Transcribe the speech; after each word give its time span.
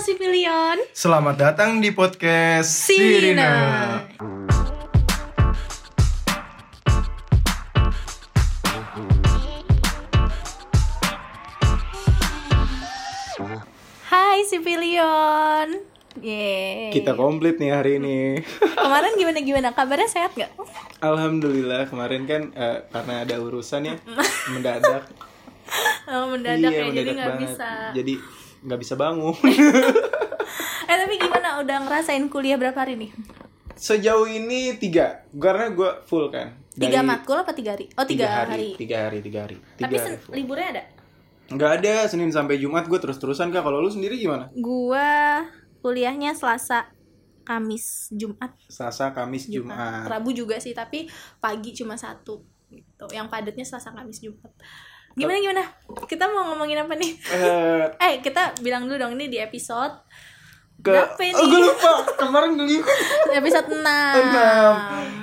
Sipilion. 0.00 0.80
Selamat 0.96 1.36
datang 1.36 1.76
di 1.84 1.92
podcast 1.92 2.88
Sirina. 2.88 3.52
Hai 14.08 14.40
Sipilion. 14.48 15.68
Yeay. 16.16 16.90
Kita 16.96 17.12
komplit 17.12 17.60
nih 17.60 17.70
hari 17.70 18.00
ini. 18.00 18.40
Kemarin 18.80 19.12
gimana 19.20 19.38
gimana? 19.44 19.68
Kabarnya 19.76 20.08
sehat 20.08 20.32
nggak? 20.32 20.48
Alhamdulillah 21.00 21.88
kemarin 21.88 22.24
kan 22.24 22.42
eh, 22.52 22.88
karena 22.88 23.24
ada 23.24 23.36
urusan 23.36 23.84
ya 23.84 23.96
mendadak. 24.52 25.04
Oh, 26.10 26.32
mendadak 26.32 26.72
iya, 26.72 26.88
ya, 26.88 26.88
jadi 26.88 26.88
mendadak 26.88 27.14
nggak 27.14 27.30
banget. 27.36 27.44
bisa. 27.52 27.70
Jadi 27.94 28.14
nggak 28.64 28.80
bisa 28.80 28.94
bangun. 28.96 29.36
Eh 30.90 30.96
tapi 30.98 31.22
gimana? 31.22 31.62
Udah 31.62 31.86
ngerasain 31.86 32.26
kuliah 32.26 32.58
berapa 32.58 32.74
hari 32.74 32.98
nih? 32.98 33.14
Sejauh 33.78 34.26
ini 34.26 34.74
tiga, 34.74 35.22
karena 35.30 35.70
gue 35.70 35.90
full 36.02 36.34
kan. 36.34 36.58
Tiga 36.74 36.98
Dari 36.98 37.06
matkul 37.06 37.38
apa 37.38 37.54
tiga 37.54 37.78
hari? 37.78 37.86
Oh 37.94 38.02
tiga, 38.02 38.42
hari. 38.42 38.74
Tiga 38.74 39.06
hari, 39.06 39.22
tiga 39.22 39.46
hari. 39.46 39.56
Tiga 39.78 39.86
Tapi 39.86 39.94
hari 40.02 40.16
full. 40.18 40.34
liburnya 40.34 40.68
ada? 40.74 40.82
Nggak 41.50 41.70
ada 41.78 41.94
Senin 42.10 42.34
sampai 42.34 42.58
Jumat 42.58 42.90
gue 42.90 42.98
terus-terusan 42.98 43.54
kak. 43.54 43.62
Kalau 43.62 43.78
lu 43.78 43.86
sendiri 43.86 44.18
gimana? 44.18 44.50
Gua 44.58 45.46
kuliahnya 45.78 46.34
Selasa, 46.34 46.90
Kamis, 47.46 48.10
Jumat, 48.10 48.50
Selasa, 48.66 49.14
Kamis, 49.14 49.46
Jumat. 49.46 50.06
Jumat. 50.06 50.10
Rabu 50.10 50.30
juga 50.34 50.58
sih, 50.58 50.74
tapi 50.74 51.06
pagi 51.38 51.70
cuma 51.70 51.94
satu 51.94 52.42
gitu. 52.70 53.06
Yang 53.14 53.26
padatnya 53.30 53.62
Selasa, 53.62 53.94
Kamis, 53.94 54.18
Jumat. 54.18 54.50
Gimana 55.20 55.36
gimana? 55.36 55.64
Kita 56.08 56.24
mau 56.26 56.48
ngomongin 56.48 56.80
apa 56.80 56.96
nih? 56.96 57.12
Eh, 57.28 57.84
Eh, 58.00 58.14
kita 58.24 58.56
bilang 58.58 58.88
dulu 58.88 58.96
dong 58.96 59.12
ini 59.14 59.28
di 59.28 59.36
episode 59.36 59.92
ke 60.80 60.88
Berapa 60.88 61.20
ini? 61.20 61.36
Oh, 61.36 61.44
gue 61.44 61.60
lupa. 61.60 61.92
Kemarin 62.16 62.56
dulu 62.56 62.80
episode 63.38 63.68
6. 63.68 63.84
Enam. 64.16 64.74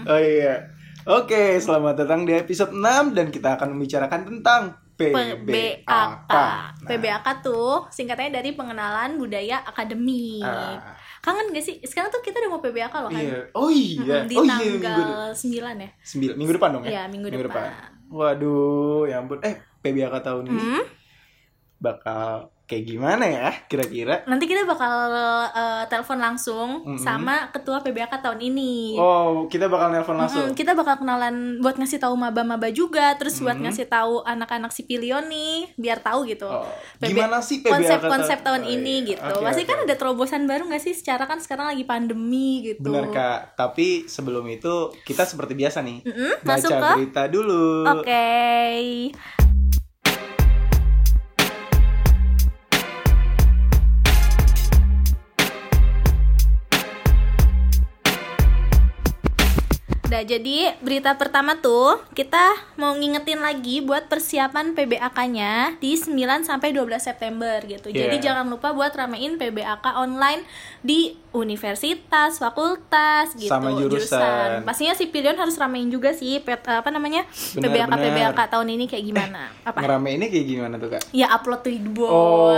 Oh 0.06 0.22
iya. 0.22 0.70
Oke, 1.08 1.58
selamat 1.58 2.06
datang 2.06 2.30
di 2.30 2.38
episode 2.38 2.70
6 2.70 3.18
dan 3.18 3.34
kita 3.34 3.58
akan 3.58 3.74
membicarakan 3.74 4.22
tentang 4.22 4.62
PBAK. 4.98 5.46
PBAK. 5.46 6.30
Nah, 6.30 6.74
PBAK 6.84 7.28
tuh 7.42 7.86
singkatnya 7.90 8.38
dari 8.38 8.54
Pengenalan 8.54 9.18
Budaya 9.18 9.62
Akademik. 9.64 10.46
Ah. 10.46 10.94
Kangen 11.22 11.50
gak 11.50 11.64
sih? 11.64 11.82
Sekarang 11.82 12.10
tuh 12.10 12.22
kita 12.22 12.38
udah 12.38 12.52
mau 12.52 12.62
PBAK 12.62 12.94
loh 13.02 13.10
kan? 13.10 13.24
Iya. 13.24 13.40
Oh 13.54 13.70
iya. 13.70 14.22
Mm, 14.22 14.30
Di 14.30 14.36
oh 14.38 14.44
iya 14.46 14.56
minggu 14.58 14.78
tanggal 14.78 15.30
9 15.34 15.86
ya. 15.86 15.90
sembilan 16.04 16.36
minggu 16.38 16.54
depan 16.54 16.70
dong 16.70 16.84
ya? 16.86 16.90
Iya, 16.92 17.02
minggu 17.10 17.28
depan. 17.34 17.70
Waduh, 18.08 19.04
ya 19.06 19.20
ampun. 19.20 19.40
Eh, 19.44 19.56
PBAK 19.80 20.14
tahun 20.22 20.44
ini 20.48 20.60
Hmm? 20.60 20.84
bakal 21.78 22.50
kayak 22.68 22.84
gimana 22.84 23.24
ya 23.24 23.48
kira-kira? 23.64 24.28
Nanti 24.28 24.44
kita 24.44 24.68
bakal 24.68 25.08
eh, 25.48 25.84
telepon 25.88 26.20
langsung 26.20 26.70
Mm-mm. 26.84 27.00
sama 27.00 27.48
ketua 27.48 27.80
PBAK 27.80 28.20
tahun 28.20 28.44
ini. 28.44 29.00
Oh, 29.00 29.48
kita 29.48 29.72
bakal 29.72 29.88
nelpon 29.88 30.20
langsung. 30.20 30.52
Mm-mm, 30.52 30.58
kita 30.58 30.76
bakal 30.76 31.00
kenalan 31.00 31.64
buat 31.64 31.80
ngasih 31.80 31.96
tahu 31.96 32.20
maba-maba 32.20 32.68
juga, 32.68 33.16
terus 33.16 33.40
buat 33.40 33.56
Mm. 33.56 33.64
ngasih 33.64 33.88
tahu 33.88 34.20
anak-anak 34.20 34.76
nih, 35.24 35.72
biar 35.78 36.04
tahu 36.04 36.28
gitu. 36.28 36.44
Oh, 36.44 36.68
PB 37.00 37.16
gimana 37.16 37.40
sih 37.40 37.64
PBAK 37.64 37.72
konsep-konsep 37.72 38.38
tahun 38.44 38.64
Oh, 38.66 38.74
ini 38.74 38.96
iya. 39.00 39.10
gitu. 39.16 39.32
Oke, 39.32 39.46
Pasti 39.48 39.64
oke, 39.64 39.70
kan 39.70 39.78
ada 39.86 39.96
terobosan 39.96 40.44
baru 40.44 40.68
nggak 40.68 40.84
sih? 40.84 40.92
Secara 40.92 41.24
kan 41.24 41.40
sekarang 41.40 41.72
lagi 41.72 41.88
pandemi 41.88 42.68
gitu. 42.68 42.84
Benar 42.84 43.16
kak, 43.16 43.40
tapi 43.56 44.12
sebelum 44.12 44.44
itu 44.50 44.92
kita 45.06 45.24
seperti 45.24 45.56
biasa 45.56 45.80
nih 45.80 46.04
Mm-mm, 46.04 46.44
baca 46.44 46.60
masuk 46.60 46.70
ke 46.74 46.88
berita 47.00 47.24
dulu. 47.32 47.88
Oke. 47.96 48.28
Nah, 60.18 60.26
jadi 60.26 60.74
berita 60.82 61.14
pertama 61.14 61.62
tuh 61.62 62.02
kita 62.18 62.42
mau 62.74 62.90
ngingetin 62.98 63.38
lagi 63.38 63.86
buat 63.86 64.10
persiapan 64.10 64.74
PBAK-nya 64.74 65.78
di 65.78 65.94
9 65.94 66.42
sampai 66.42 66.74
12 66.74 67.06
September 67.06 67.62
gitu. 67.62 67.94
Jadi 67.94 68.18
Iya. 68.18 68.34
jangan 68.34 68.50
lupa 68.50 68.74
buat 68.74 68.90
ramein 68.98 69.38
PBAK 69.38 69.94
online 69.94 70.42
di 70.82 71.14
universitas, 71.38 72.42
fakultas 72.42 73.38
gitu, 73.38 73.46
Sama 73.46 73.78
jurusan. 73.78 74.66
Pastinya 74.66 74.98
si 74.98 75.06
Pilion 75.06 75.38
harus 75.38 75.54
ramein 75.54 75.86
juga 75.94 76.10
sih 76.18 76.42
pet, 76.42 76.66
apa 76.66 76.90
namanya? 76.90 77.22
Benar, 77.54 77.70
PBAK 77.70 77.86
benar. 77.94 78.02
PBAK 78.10 78.40
tahun 78.58 78.68
ini 78.74 78.90
kayak 78.90 79.06
gimana? 79.06 79.54
Apa? 79.70 79.86
Ngerame 79.86 80.18
ini 80.18 80.26
kayak 80.34 80.48
gimana 80.50 80.76
tuh 80.82 80.98
kak? 80.98 81.14
Ya 81.14 81.30
upload 81.30 81.62
tweetbot 81.62 82.10
Oh, 82.10 82.58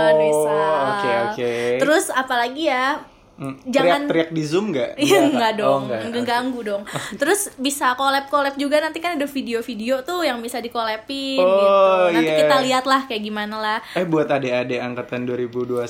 oke, 0.96 1.10
oke. 1.28 1.52
Terus 1.76 2.08
apalagi 2.08 2.72
ya? 2.72 3.04
Hmm, 3.40 3.56
Jangan- 3.64 4.04
teriak-teriak 4.04 4.30
di 4.30 4.42
zoom 4.44 4.68
nggak? 4.68 4.90
Iya 5.00 5.16
Kak? 5.16 5.30
enggak 5.32 5.52
dong, 5.56 5.82
Oh, 5.82 5.96
enggak. 5.96 6.24
ganggu 6.28 6.60
dong. 6.60 6.82
Terus 7.16 7.40
bisa 7.56 7.96
collab-collab 7.96 8.52
juga 8.54 8.78
nanti 8.78 9.00
kan 9.00 9.16
ada 9.16 9.24
video-video 9.24 10.04
tuh 10.04 10.20
yang 10.20 10.38
bisa 10.38 10.60
di-collabin 10.60 11.40
Oh, 11.40 11.48
gitu. 11.48 12.20
Nanti 12.20 12.30
iya. 12.30 12.38
kita 12.38 12.56
lihat 12.60 12.84
lah 12.84 13.08
kayak 13.08 13.22
gimana 13.22 13.56
lah. 13.56 13.78
Eh 13.94 14.04
buat 14.04 14.28
adik-adik 14.28 14.76
angkatan 14.76 15.24
2021 15.24 15.80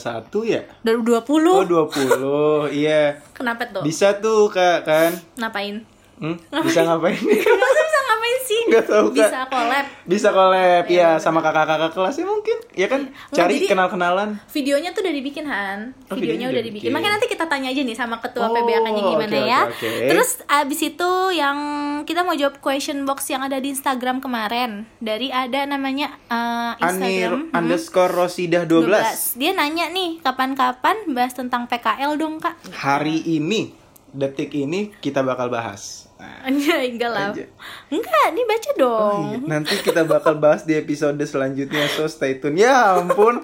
ya? 0.47 0.63
2020 0.81 1.51
Oh 1.51 1.67
20, 1.67 2.71
iya. 2.73 3.19
kenapa 3.35 3.67
tuh? 3.67 3.83
Bisa 3.83 4.15
tuh 4.15 4.47
kak 4.47 4.87
kan? 4.87 5.11
Ngapain? 5.35 5.83
Hmm? 6.21 6.37
Bisa 6.61 6.85
ngapain? 6.85 7.17
Masa 7.17 7.81
bisa 7.83 7.99
ngapain 8.03 8.39
sih? 8.43 8.61
Nggak 8.69 8.85
tahu. 8.87 9.07
Bisa 9.11 9.41
collab. 9.49 9.87
Bisa 10.05 10.29
collab 10.31 10.85
ya 10.87 11.17
sama 11.17 11.41
kakak-kakak 11.41 11.91
kelasnya 11.91 12.25
mungkin. 12.25 12.61
Ya 12.73 12.87
kan? 12.87 13.09
Cari 13.31 13.57
jadi- 13.57 13.69
kenal-kenalan. 13.69 14.37
Videonya 14.47 14.93
tuh 14.93 15.01
udah 15.01 15.15
dibikin 15.15 15.45
Han. 15.45 15.97
Oh, 16.07 16.15
Videonya 16.15 16.21
videonya 16.21 16.47
udah 16.51 16.63
dibikin. 16.63 16.85
dibikin. 16.85 16.93
Makanya 16.93 17.13
nanti 17.17 17.27
kita 17.27 17.45
tanya 17.47 17.69
aja 17.69 17.81
nih 17.81 17.97
sama 17.97 18.21
ketua 18.21 18.45
Oh, 18.45 18.53
PBAK-nya 18.53 19.01
gimana 19.03 19.33
oke, 19.33 19.41
ya. 19.43 19.61
oke. 19.67 19.91
Terus 20.07 20.31
abis 20.45 20.81
itu 20.85 21.11
yang 21.33 21.59
kita 22.03 22.21
mau 22.21 22.35
jawab 22.35 22.61
question 22.61 23.03
box 23.03 23.25
yang 23.27 23.41
ada 23.41 23.57
di 23.57 23.71
Instagram 23.71 24.21
kemarin 24.21 24.85
dari 24.99 25.29
ada 25.29 25.65
namanya 25.65 26.21
Anir 26.29 26.77
Instagram 26.77 27.41
hmm, 27.47 27.57
underscore 27.57 28.13
Rosidah 28.13 28.65
12. 28.65 28.93
12. 29.33 29.41
Dia 29.41 29.53
nanya 29.53 29.89
nih 29.89 30.21
kapan-kapan 30.21 31.09
bahas 31.09 31.33
tentang 31.33 31.65
PKL 31.65 32.15
dong 32.15 32.37
kak. 32.37 32.61
Hari 32.71 33.25
ini, 33.31 33.73
detik 34.11 34.53
ini 34.53 34.93
kita 34.99 35.21
bakal 35.21 35.49
bahas. 35.49 36.10
Nah, 36.21 36.45
Enggak, 36.85 37.11
lah. 37.11 37.33
Aja. 37.33 37.45
Enggak, 37.89 38.27
nih 38.37 38.45
baca 38.45 38.71
dong. 38.77 39.01
Oh 39.01 39.21
iya, 39.33 39.39
nanti 39.41 39.75
kita 39.81 40.05
bakal 40.05 40.37
bahas 40.37 40.69
di 40.69 40.77
episode 40.77 41.17
selanjutnya, 41.25 41.89
so 41.97 42.05
stay 42.05 42.37
tune. 42.37 42.61
Ya 42.61 43.01
ampun, 43.01 43.41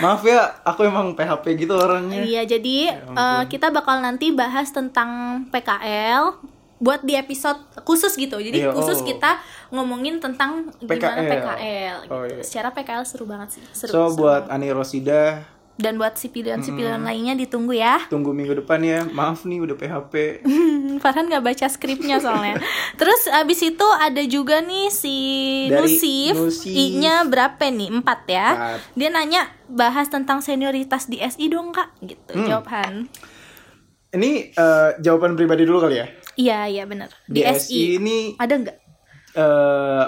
maaf 0.00 0.24
ya, 0.24 0.56
aku 0.64 0.88
emang 0.88 1.12
PHP 1.12 1.68
gitu 1.68 1.76
orangnya. 1.76 2.24
Iya, 2.24 2.42
jadi 2.56 2.76
eh, 2.96 3.42
kita 3.52 3.68
bakal 3.68 4.00
nanti 4.00 4.32
bahas 4.32 4.72
tentang 4.72 5.44
PKL 5.52 6.56
buat 6.76 7.00
di 7.00 7.16
episode 7.16 7.56
khusus 7.88 8.12
gitu. 8.20 8.36
Jadi 8.36 8.68
Iya, 8.68 8.72
khusus 8.76 9.00
oh. 9.00 9.06
kita 9.08 9.40
ngomongin 9.72 10.20
tentang 10.20 10.68
gimana 10.76 11.24
PKL. 11.24 11.30
PKL 11.32 11.96
gitu. 12.04 12.12
Oh, 12.12 12.24
iya. 12.28 12.42
Secara 12.44 12.68
PKL 12.76 13.04
seru 13.08 13.24
banget 13.24 13.56
sih. 13.56 13.62
Seru. 13.72 13.92
So 13.92 14.00
seru. 14.12 14.20
buat 14.20 14.52
Ani 14.52 14.68
Rosida, 14.68 15.40
dan 15.76 16.00
buat 16.00 16.16
sipilion-sipilion 16.16 17.04
lainnya 17.04 17.36
ditunggu 17.36 17.76
ya. 17.76 18.00
tunggu 18.12 18.32
minggu 18.32 18.64
depan 18.64 18.80
ya. 18.80 19.04
Maaf 19.04 19.44
nih 19.44 19.60
udah 19.60 19.76
PHP. 19.76 20.14
Farhan 21.04 21.28
nggak 21.28 21.44
baca 21.44 21.66
skripnya 21.68 22.16
soalnya. 22.16 22.56
Terus 23.00 23.28
abis 23.28 23.60
itu 23.60 23.86
ada 24.00 24.24
juga 24.24 24.64
nih 24.64 24.88
si 24.88 25.16
Dari 25.68 25.84
Nusif, 25.84 26.34
Nusif. 26.34 26.72
I-nya 26.72 27.28
berapa 27.28 27.60
nih? 27.68 27.92
Empat 27.92 28.20
ya. 28.24 28.48
Empat. 28.56 28.80
Dia 28.96 29.08
nanya 29.12 29.42
bahas 29.68 30.08
tentang 30.08 30.40
senioritas 30.40 31.12
di 31.12 31.20
SI 31.20 31.52
dong 31.52 31.76
kak, 31.76 31.92
gitu. 32.00 32.32
Hmm. 32.32 32.48
Jawab 32.48 32.66
Han. 32.72 32.94
Ini 34.16 34.56
eh, 34.56 34.90
jawaban 35.04 35.36
pribadi 35.36 35.68
dulu 35.68 35.84
kali 35.84 36.00
ya. 36.00 36.06
Iya 36.36 36.58
iya 36.72 36.84
benar. 36.88 37.12
Di, 37.28 37.44
Di, 37.44 37.52
SI 37.52 37.60
SI 37.60 37.80
ini 38.00 38.16
ada 38.40 38.54
nggak? 38.56 38.78
eh 39.36 40.04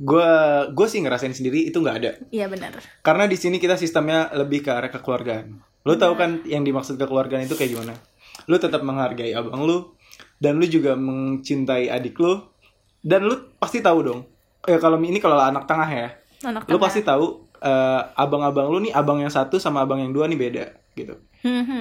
gue 0.00 0.30
gue 0.72 0.86
sih 0.88 1.04
ngerasain 1.04 1.36
sendiri 1.36 1.68
itu 1.68 1.76
nggak 1.76 1.96
ada. 2.00 2.10
Iya 2.32 2.48
benar. 2.48 2.72
Karena 3.04 3.28
di 3.28 3.36
sini 3.36 3.60
kita 3.60 3.76
sistemnya 3.76 4.32
lebih 4.32 4.64
ke 4.64 4.72
arah 4.72 4.88
kekeluargaan. 4.88 5.60
Lo 5.84 5.96
tau 6.00 6.16
kan 6.16 6.40
yang 6.48 6.64
dimaksud 6.64 6.96
kekeluargaan 6.96 7.44
itu 7.44 7.52
kayak 7.52 7.76
gimana? 7.76 7.94
Lo 8.48 8.56
tetap 8.56 8.80
menghargai 8.80 9.36
abang 9.36 9.68
lo 9.68 10.00
dan 10.40 10.56
lo 10.56 10.64
juga 10.64 10.96
mencintai 10.96 11.92
adik 11.92 12.16
lo 12.16 12.56
dan 13.04 13.28
lo 13.28 13.52
pasti 13.60 13.84
tahu 13.84 13.98
dong. 14.00 14.20
Ya 14.64 14.80
kalau 14.80 14.96
ini 15.00 15.20
kalau 15.20 15.36
anak 15.36 15.68
tengah 15.68 15.88
ya, 15.88 16.08
Anak 16.48 16.64
lo 16.64 16.76
tengah. 16.76 16.80
pasti 16.80 17.00
tahu 17.04 17.44
eh, 17.60 18.00
abang-abang 18.16 18.72
lo 18.72 18.80
nih 18.80 18.92
abang 18.96 19.20
yang 19.20 19.32
satu 19.32 19.60
sama 19.60 19.84
abang 19.84 20.00
yang 20.00 20.12
dua 20.16 20.24
nih 20.28 20.40
beda 20.40 20.64
gitu. 20.96 21.16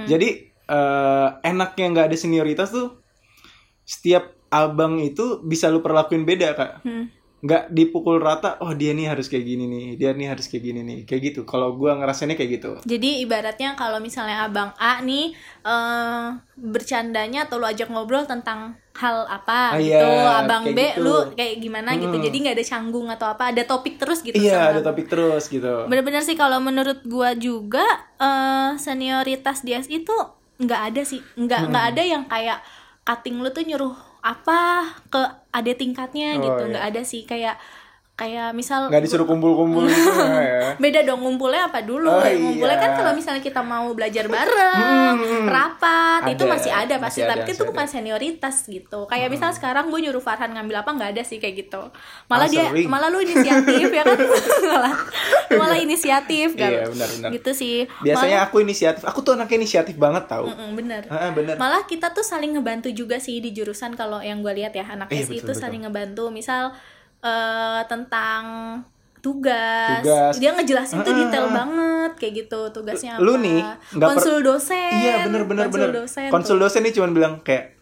Jadi 0.08 0.30
eh, 0.68 1.28
enaknya 1.44 1.86
nggak 1.92 2.08
ada 2.12 2.18
senioritas 2.20 2.72
tuh 2.72 3.00
setiap 3.84 4.36
abang 4.50 5.00
itu 5.00 5.40
bisa 5.44 5.72
lu 5.72 5.80
perlakuin 5.80 6.28
beda 6.28 6.56
kak. 6.56 6.84
Hmm. 6.84 7.08
Nggak 7.40 7.72
dipukul 7.72 8.20
rata. 8.20 8.60
Oh 8.60 8.72
dia 8.72 8.92
nih 8.92 9.08
harus 9.08 9.28
kayak 9.28 9.44
gini 9.44 9.64
nih, 9.66 9.86
dia 9.96 10.12
nih 10.12 10.28
harus 10.28 10.46
kayak 10.46 10.60
gini 10.62 10.82
nih, 10.84 11.00
kayak 11.04 11.22
gitu. 11.32 11.42
Kalau 11.44 11.72
gua 11.74 11.96
ngerasainnya 11.96 12.36
kayak 12.36 12.52
gitu. 12.60 12.72
Jadi 12.84 13.24
ibaratnya 13.24 13.74
kalau 13.74 13.98
misalnya 13.98 14.44
abang 14.44 14.76
A 14.76 15.00
nih 15.00 15.32
eh 15.64 16.26
bercandanya 16.56 17.48
atau 17.48 17.56
lu 17.56 17.66
ajak 17.66 17.88
ngobrol 17.88 18.24
tentang 18.24 18.76
hal 18.94 19.24
apa 19.26 19.74
Ah, 19.74 19.80
gitu 19.80 19.96
iya, 19.96 20.44
abang 20.44 20.68
B 20.68 20.76
gitu. 20.76 21.00
lu 21.00 21.16
kayak 21.32 21.56
gimana 21.58 21.96
gitu 21.96 22.12
Hmm. 22.12 22.20
jadi 22.22 22.36
nggak 22.36 22.56
ada 22.56 22.66
canggung 22.68 23.08
atau 23.08 23.28
apa 23.30 23.44
ada 23.48 23.64
topik 23.64 23.96
terus 23.96 24.20
gitu 24.20 24.36
iya 24.36 24.60
sama 24.60 24.72
ada 24.76 24.82
topik 24.84 25.08
terus 25.08 25.48
gitu 25.48 25.88
bener-bener 25.88 26.20
sih 26.20 26.36
kalau 26.36 26.60
menurut 26.60 27.00
gua 27.06 27.32
juga 27.34 27.88
eh, 28.20 28.76
senioritas 28.76 29.64
di 29.64 29.72
SI 29.72 30.04
itu 30.04 30.12
nggak 30.60 30.82
ada 30.92 31.02
sih 31.02 31.24
nggak 31.34 31.60
Hmm. 31.62 31.70
nggak 31.72 31.86
ada 31.90 32.04
yang 32.04 32.24
kayak 32.28 32.60
cutting 33.02 33.40
lu 33.40 33.48
tuh 33.50 33.64
nyuruh 33.64 33.96
apa 34.19 34.83
ke 35.10 35.21
ada 35.50 35.71
tingkatnya 35.74 36.36
Oh, 36.36 36.44
gitu 36.44 36.63
iya. 36.68 36.69
nggak 36.75 36.86
ada 36.92 37.01
sih 37.07 37.24
kayak 37.24 37.56
kayak 38.19 38.51
misal 38.51 38.86
nggak 38.86 39.00
disuruh 39.00 39.24
kumpul-kumpul 39.24 39.88
gitu 39.89 40.12
ya. 40.36 40.75
Beda 40.75 41.00
dong 41.01 41.19
ngumpulnya 41.19 41.66
apa 41.66 41.80
dulu? 41.81 42.06
Oh, 42.06 42.19
ngumpulnya 42.19 42.75
iya. 42.75 42.83
kan 42.83 42.92
kalau 42.94 43.12
misalnya 43.13 43.39
kita 43.39 43.62
mau 43.62 43.88
belajar 43.89 44.27
bareng 44.27 45.16
Hmm. 45.19 45.48
rapat 45.48 46.21
itu 46.30 46.44
Ada, 46.44 46.51
masih 46.51 46.71
ada 46.71 46.95
pasti. 46.98 47.19
masih 47.19 47.21
tapi 47.25 47.42
ada, 47.42 47.54
itu 47.54 47.63
bukan 47.63 47.86
ada. 47.86 47.92
senioritas 47.92 48.56
gitu. 48.66 49.00
Kayak 49.06 49.30
misal 49.30 49.50
sekarang 49.51 49.88
gue 49.88 50.00
nyuruh 50.01 50.19
Farhan 50.19 50.51
ngambil 50.51 50.75
apa 50.77 50.92
nggak 50.92 51.10
ada 51.12 51.24
sih 51.24 51.38
kayak 51.38 51.56
gitu. 51.62 51.81
Malah 52.27 52.44
Ah, 52.44 52.50
dia 52.50 52.66
sering. 52.68 52.88
malah 52.88 53.07
lu 53.07 53.19
inisiatif 53.19 53.88
ya 53.88 54.04
kan? 54.04 54.18
Malah 54.69 54.94
malah 55.51 55.77
inisiatif 55.77 56.54
kan 56.54 56.69
Iya, 56.69 56.83
benar-benar. 56.88 57.30
gitu 57.31 57.51
sih. 57.54 57.75
Biasanya 58.00 58.44
aku 58.44 58.60
inisiatif. 58.60 59.01
Aku 59.04 59.21
tuh 59.21 59.33
anaknya 59.33 59.57
inisiatif 59.57 59.95
banget 59.95 60.27
tau. 60.27 60.45
Malah, 60.45 60.74
bener 60.74 61.04
Ah, 61.07 61.31
bener 61.31 61.56
malah 61.56 61.83
kita 61.83 62.10
tuh 62.10 62.21
saling 62.21 62.51
ngebantu 62.51 62.89
juga 62.92 63.18
sih 63.18 63.39
di 63.39 63.50
jurusan 63.50 63.94
kalau 63.94 64.19
yang 64.19 64.39
gue 64.39 64.51
lihat 64.54 64.74
ya 64.74 64.83
anak 64.83 65.07
Iya, 65.10 65.24
SI 65.24 65.30
betul, 65.30 65.38
itu 65.39 65.45
betul. 65.50 65.62
saling 65.62 65.81
ngebantu. 65.83 66.24
Misal 66.30 66.74
eh, 67.21 67.81
tentang 67.86 68.44
tugas. 69.19 70.00
Tugas. 70.00 70.33
dia 70.38 70.51
ngejelasin 70.51 70.98
tuh 70.98 71.06
Ah, 71.06 71.12
ah, 71.12 71.19
detail 71.21 71.45
ah. 71.45 71.51
banget 71.54 72.12
kayak 72.16 72.33
gitu 72.38 72.60
tugasnya 72.69 73.12
apa 73.13 73.21
Lu 73.21 73.36
nih, 73.38 73.60
nggak 73.92 74.00
per- 74.06 74.16
konsul 74.16 74.38
dosen 74.39 74.92
iya 74.98 75.16
bener 75.24 75.44
bener 75.44 75.66
konsul 75.66 75.75
bener 75.77 75.92
dosen 75.94 76.30
konsul 76.30 76.56
tuh. 76.56 76.62
dosen 76.63 76.81
nih 76.81 76.94
cuma 76.94 77.07
bilang 77.10 77.33
kayak 77.39 77.79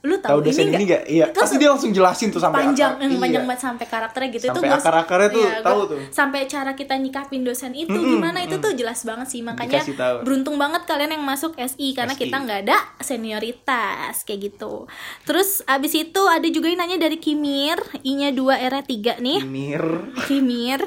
Lu 0.00 0.16
tahu 0.16 0.40
dosen 0.40 0.64
ini 0.64 0.74
ini 0.74 0.84
nggak 0.86 1.02
iya 1.06 1.26
Kan 1.28 1.40
pasti 1.40 1.56
dia 1.56 1.68
langsung 1.68 1.90
jelasin 1.90 2.28
tuh 2.28 2.38
sampai 2.38 2.64
panjang 2.64 2.94
akar. 2.94 3.02
yang 3.02 3.10
Iya. 3.10 3.20
panjang 3.20 3.44
banget 3.44 3.60
sampai 3.62 3.86
karakternya 3.86 4.28
gitu 4.30 4.44
itu 4.44 4.50
Sampai 4.50 4.66
gua- 4.66 4.80
akar-akarnya 4.80 5.28
tuh 5.30 5.44
iya, 5.44 5.52
tahu 5.60 5.80
tuh. 5.86 5.98
sampai 6.08 6.40
cara 6.46 6.72
kita 6.72 6.94
nyikapin 6.94 7.42
dosen 7.42 7.72
itu 7.74 7.92
Mm-mm, 7.92 8.10
gimana 8.10 8.38
itu 8.40 8.56
mm. 8.56 8.62
tuh 8.62 8.72
jelas 8.72 9.00
banget 9.02 9.28
sih 9.28 9.40
makanya 9.40 9.84
tahu. 9.84 10.16
beruntung 10.22 10.56
banget 10.56 10.82
kalian 10.84 11.12
yang 11.12 11.22
masuk 11.22 11.52
SI 11.54 11.92
karena 11.92 12.12
SI. 12.12 12.20
kita 12.22 12.36
nggak 12.38 12.58
ada 12.64 12.76
senioritas 13.30 14.14
kayak 14.22 14.40
gitu 14.46 14.88
terus 15.22 15.60
abis 15.64 15.92
itu 15.94 16.22
ada 16.22 16.46
juga 16.46 16.66
yang 16.66 16.80
nanya 16.80 16.98
dari 16.98 17.16
Kimir 17.16 17.76
I-nya 18.00 18.30
2 18.30 18.40
R-nya 18.62 18.82
3 18.82 19.18
nih 19.18 19.38
Mir 19.42 19.84
Kimir 20.22 20.80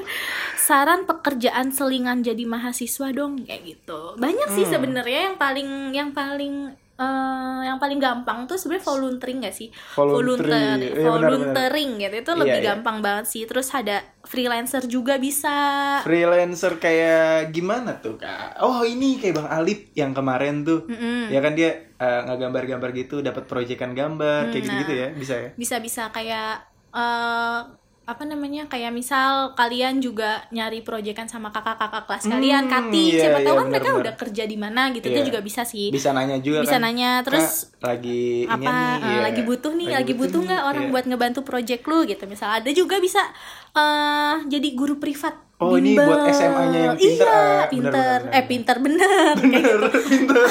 saran 0.56 1.04
pekerjaan 1.04 1.70
selingan 1.70 2.20
jadi 2.20 2.42
mahasiswa 2.44 3.08
dong 3.10 3.42
kayak 3.42 3.62
gitu 3.64 4.16
banyak 4.16 4.48
sih 4.50 4.64
Hmm. 4.64 4.72
sebenarnya 4.74 5.20
yang 5.28 5.36
paling 5.36 5.68
yang 5.92 6.10
paling 6.10 6.72
eh, 6.94 7.60
yang 7.64 7.76
paling 7.76 7.98
gampang 7.98 8.44
tuh 8.44 8.54
sebenarnya 8.54 8.84
volunteering 8.84 9.38
gak 9.40 9.52
sih 9.52 9.68
Voluntary. 9.92 10.46
Volunteer- 10.46 10.94
Iya, 10.94 11.04
volunteering 11.04 11.90
gitu 11.98 12.14
itu 12.16 12.30
Iya, 12.30 12.38
lebih 12.38 12.60
iya. 12.60 12.66
gampang 12.70 12.96
banget 13.00 13.26
sih 13.26 13.42
terus 13.44 13.68
ada 13.68 13.96
freelancer 14.22 14.86
juga 14.86 15.18
bisa 15.18 15.54
freelancer 16.00 16.78
kayak 16.78 17.50
gimana 17.50 17.98
tuh 17.98 18.14
kak 18.14 18.58
oh 18.58 18.82
ini 18.82 19.18
kayak 19.18 19.34
bang 19.36 19.48
Alip 19.50 19.80
yang 19.92 20.12
kemarin 20.12 20.62
tuh 20.62 20.86
Mm-mm. 20.86 21.28
ya 21.28 21.40
kan 21.40 21.52
dia 21.52 21.70
eh, 21.94 22.20
ngegambar-gambar 22.24 22.90
gitu 22.92 23.20
dapat 23.20 23.44
proyekan 23.44 23.92
gambar 23.92 24.48
kayak 24.48 24.62
Hmm, 24.62 24.66
gitu-gitu 24.70 24.92
nah. 24.92 25.00
ya 25.00 25.08
bisa 25.12 25.34
ya 25.36 25.50
bisa-bisa 25.54 26.02
kayak 26.08 26.62
eh 26.90 27.58
apa 28.04 28.20
namanya 28.22 28.64
kayak 28.64 28.90
misal 28.90 29.30
kalian 29.52 29.96
juga 29.96 30.44
nyari 30.50 30.80
proyekan 30.80 31.24
sama 31.24 31.48
kakak-kakak 31.48 32.04
kelas 32.04 32.24
kalian 32.26 32.62
Hmm, 32.62 32.72
Kati 32.86 33.04
iya, 33.08 33.20
siapa 33.22 33.38
tahu 33.40 33.48
iya, 33.48 33.56
kan 33.56 33.66
mereka 33.66 33.80
benar-benar. 33.86 34.02
udah 34.02 34.14
kerja 34.14 34.44
di 34.44 34.56
mana 34.56 34.82
gitu 34.90 35.06
Iya. 35.06 35.14
itu 35.14 35.20
juga 35.26 35.40
bisa 35.40 35.62
sih 35.62 35.88
bisa 35.88 36.10
nanya 36.10 36.36
juga 36.38 36.60
Bisa 36.60 36.76
kan 36.76 36.84
nanya, 36.84 37.10
terus 37.20 37.72
Kak, 37.72 37.80
lagi 37.82 38.20
ini 38.42 38.50
apa 38.50 38.70
nih, 38.70 38.84
eh, 38.94 39.08
iya. 39.08 39.18
lagi 39.22 39.42
butuh 39.42 39.72
nih 39.72 39.88
lagi, 39.90 40.12
butuh 40.12 40.40
nggak 40.42 40.62
orang 40.62 40.84
iya. 40.84 40.92
buat 40.92 41.04
ngebantu 41.06 41.40
project 41.42 41.82
lu 41.84 42.04
gitu 42.04 42.24
misal 42.24 42.48
ada 42.52 42.70
juga 42.70 42.96
bisa 42.98 43.24
eh 43.72 44.36
jadi 44.44 44.68
guru 44.72 44.96
privat 44.96 45.40
Oh, 45.56 45.78
ini 45.78 45.94
bimbel. 45.94 46.04
buat 46.04 46.28
SMA-nya 46.28 46.80
yang 46.84 46.96
pinter, 46.98 47.24
iya 47.24 47.62
ah. 47.62 47.70
pinter 47.70 47.94
Bener, 47.94 48.20
bener, 48.20 48.34
eh 48.34 48.44
pinter 48.44 48.76
bener 48.76 49.34
kayak 49.40 49.62
gitu 49.64 49.86
pinter 50.04 50.44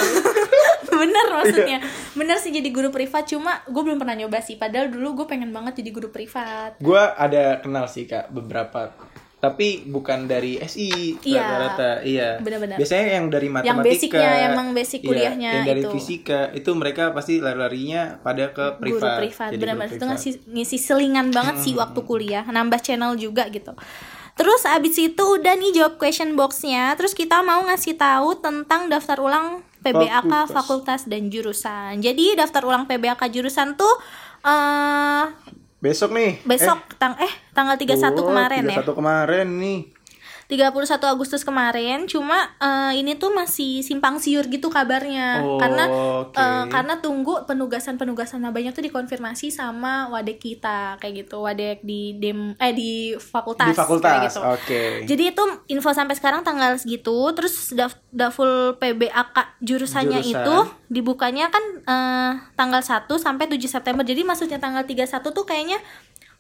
bener 1.02 1.26
maksudnya. 1.32 1.78
Iya. 1.78 1.90
bener 2.14 2.38
sih 2.38 2.50
jadi 2.50 2.70
guru 2.70 2.90
privat 2.90 3.26
cuma 3.26 3.62
gue 3.64 3.82
belum 3.82 3.98
pernah 3.98 4.16
nyoba 4.16 4.40
sih. 4.40 4.56
Padahal 4.56 4.88
dulu 4.88 5.24
gue 5.24 5.28
pengen 5.28 5.50
banget 5.50 5.80
jadi 5.80 5.90
guru 5.92 6.10
privat. 6.10 6.78
Gue 6.78 7.00
ada 7.00 7.58
kenal 7.58 7.86
sih 7.86 8.04
kak 8.04 8.30
beberapa. 8.30 8.94
Tapi 9.38 9.84
bukan 9.84 10.24
dari 10.24 10.56
SI 10.58 11.20
Iya. 11.20 11.44
rata-rata 11.44 11.90
iya. 12.02 12.40
Benar-benar. 12.40 12.80
biasanya 12.80 13.06
yang 13.14 13.28
dari 13.28 13.46
Yang 13.46 13.56
matematika. 13.60 14.16
basicnya, 14.16 14.30
emang 14.48 14.68
basic 14.72 15.00
iya, 15.00 15.08
kuliahnya 15.10 15.50
yang 15.54 15.68
dari 15.68 15.82
itu. 15.82 15.92
fisika. 15.92 16.40
Itu 16.50 16.72
mereka 16.74 17.12
pasti 17.12 17.38
lari-larinya 17.38 18.24
pada 18.24 18.50
ke 18.50 18.80
privat. 18.80 19.20
Guru 19.20 19.22
privat 19.22 19.50
benar-benar 19.52 19.90
guru 19.90 19.98
itu 20.00 20.06
ngasih 20.08 20.32
ngisi 20.48 20.78
selingan 20.78 21.28
banget 21.30 21.56
Hmm. 21.56 21.64
sih 21.66 21.74
waktu 21.76 22.00
kuliah. 22.02 22.48
Nambah 22.48 22.80
channel 22.80 23.20
juga 23.20 23.44
gitu. 23.50 23.76
Terus 24.34 24.64
abis 24.64 24.96
itu 24.98 25.22
udah 25.22 25.54
nih 25.54 25.76
jawab 25.76 26.00
question 26.00 26.34
boxnya. 26.34 26.96
Terus 26.96 27.12
kita 27.12 27.44
mau 27.44 27.62
ngasih 27.64 27.94
tahu 27.94 28.40
tentang 28.40 28.88
daftar 28.88 29.20
ulang 29.20 29.60
PBAK 29.84 30.32
fakultas, 30.48 30.50
Fakultas. 30.50 31.02
dan 31.06 31.28
jurusan. 31.28 32.00
Jadi 32.00 32.34
daftar 32.34 32.64
ulang 32.64 32.88
PBAK 32.88 33.28
jurusan 33.30 33.76
tuh 33.76 33.92
eh 34.42 35.26
besok 35.78 36.16
nih. 36.16 36.40
Besok 36.48 36.96
tang 36.96 37.20
eh 37.20 37.32
tanggal 37.52 37.76
31 37.76 38.16
Oh, 38.16 38.32
kemarin 38.32 38.64
ya? 38.64 38.80
31 38.80 38.96
kemarin 38.96 39.48
nih 39.60 39.80
31 40.54 40.86
Agustus 41.10 41.42
kemarin 41.42 42.06
cuma 42.06 42.54
eh, 42.58 43.02
ini 43.02 43.18
tuh 43.18 43.34
masih 43.34 43.82
simpang 43.82 44.22
siur 44.22 44.46
gitu 44.46 44.70
kabarnya 44.70 45.42
Oh, 45.44 45.58
karena 45.58 45.84
eh, 46.30 46.66
karena 46.70 47.02
tunggu 47.02 47.42
penugasan-penugasan 47.44 48.38
mabanya 48.38 48.70
tuh 48.70 48.86
dikonfirmasi 48.86 49.50
sama 49.50 50.08
wadek 50.08 50.38
kita 50.38 51.02
kayak 51.02 51.26
gitu 51.26 51.42
wadek 51.42 51.82
di 51.82 52.16
dem 52.18 52.54
eh 52.56 52.72
di 52.72 53.18
fakultas 53.18 53.68
di 53.68 53.76
fakultas 53.76 54.06
kayak 54.06 54.24
gitu. 54.30 54.40
oke 54.44 54.82
Jadi 55.10 55.24
itu 55.34 55.44
info 55.70 55.90
sampai 55.90 56.14
sekarang 56.14 56.46
tanggal 56.46 56.78
segitu 56.78 57.34
terus 57.34 57.74
daf 57.74 57.98
daful 58.14 58.78
PBAK 58.78 59.58
jurusannya 59.60 60.22
Jurusan. 60.22 60.44
itu 60.46 60.56
dibukanya 60.88 61.50
kan 61.50 61.64
eh, 61.82 62.32
tanggal 62.54 62.86
1 62.86 63.10
sampai 63.10 63.50
7 63.50 63.58
September. 63.66 64.06
Jadi 64.06 64.22
maksudnya 64.22 64.62
tanggal 64.62 64.86
31 64.86 65.10
tuh 65.34 65.44
kayaknya 65.44 65.82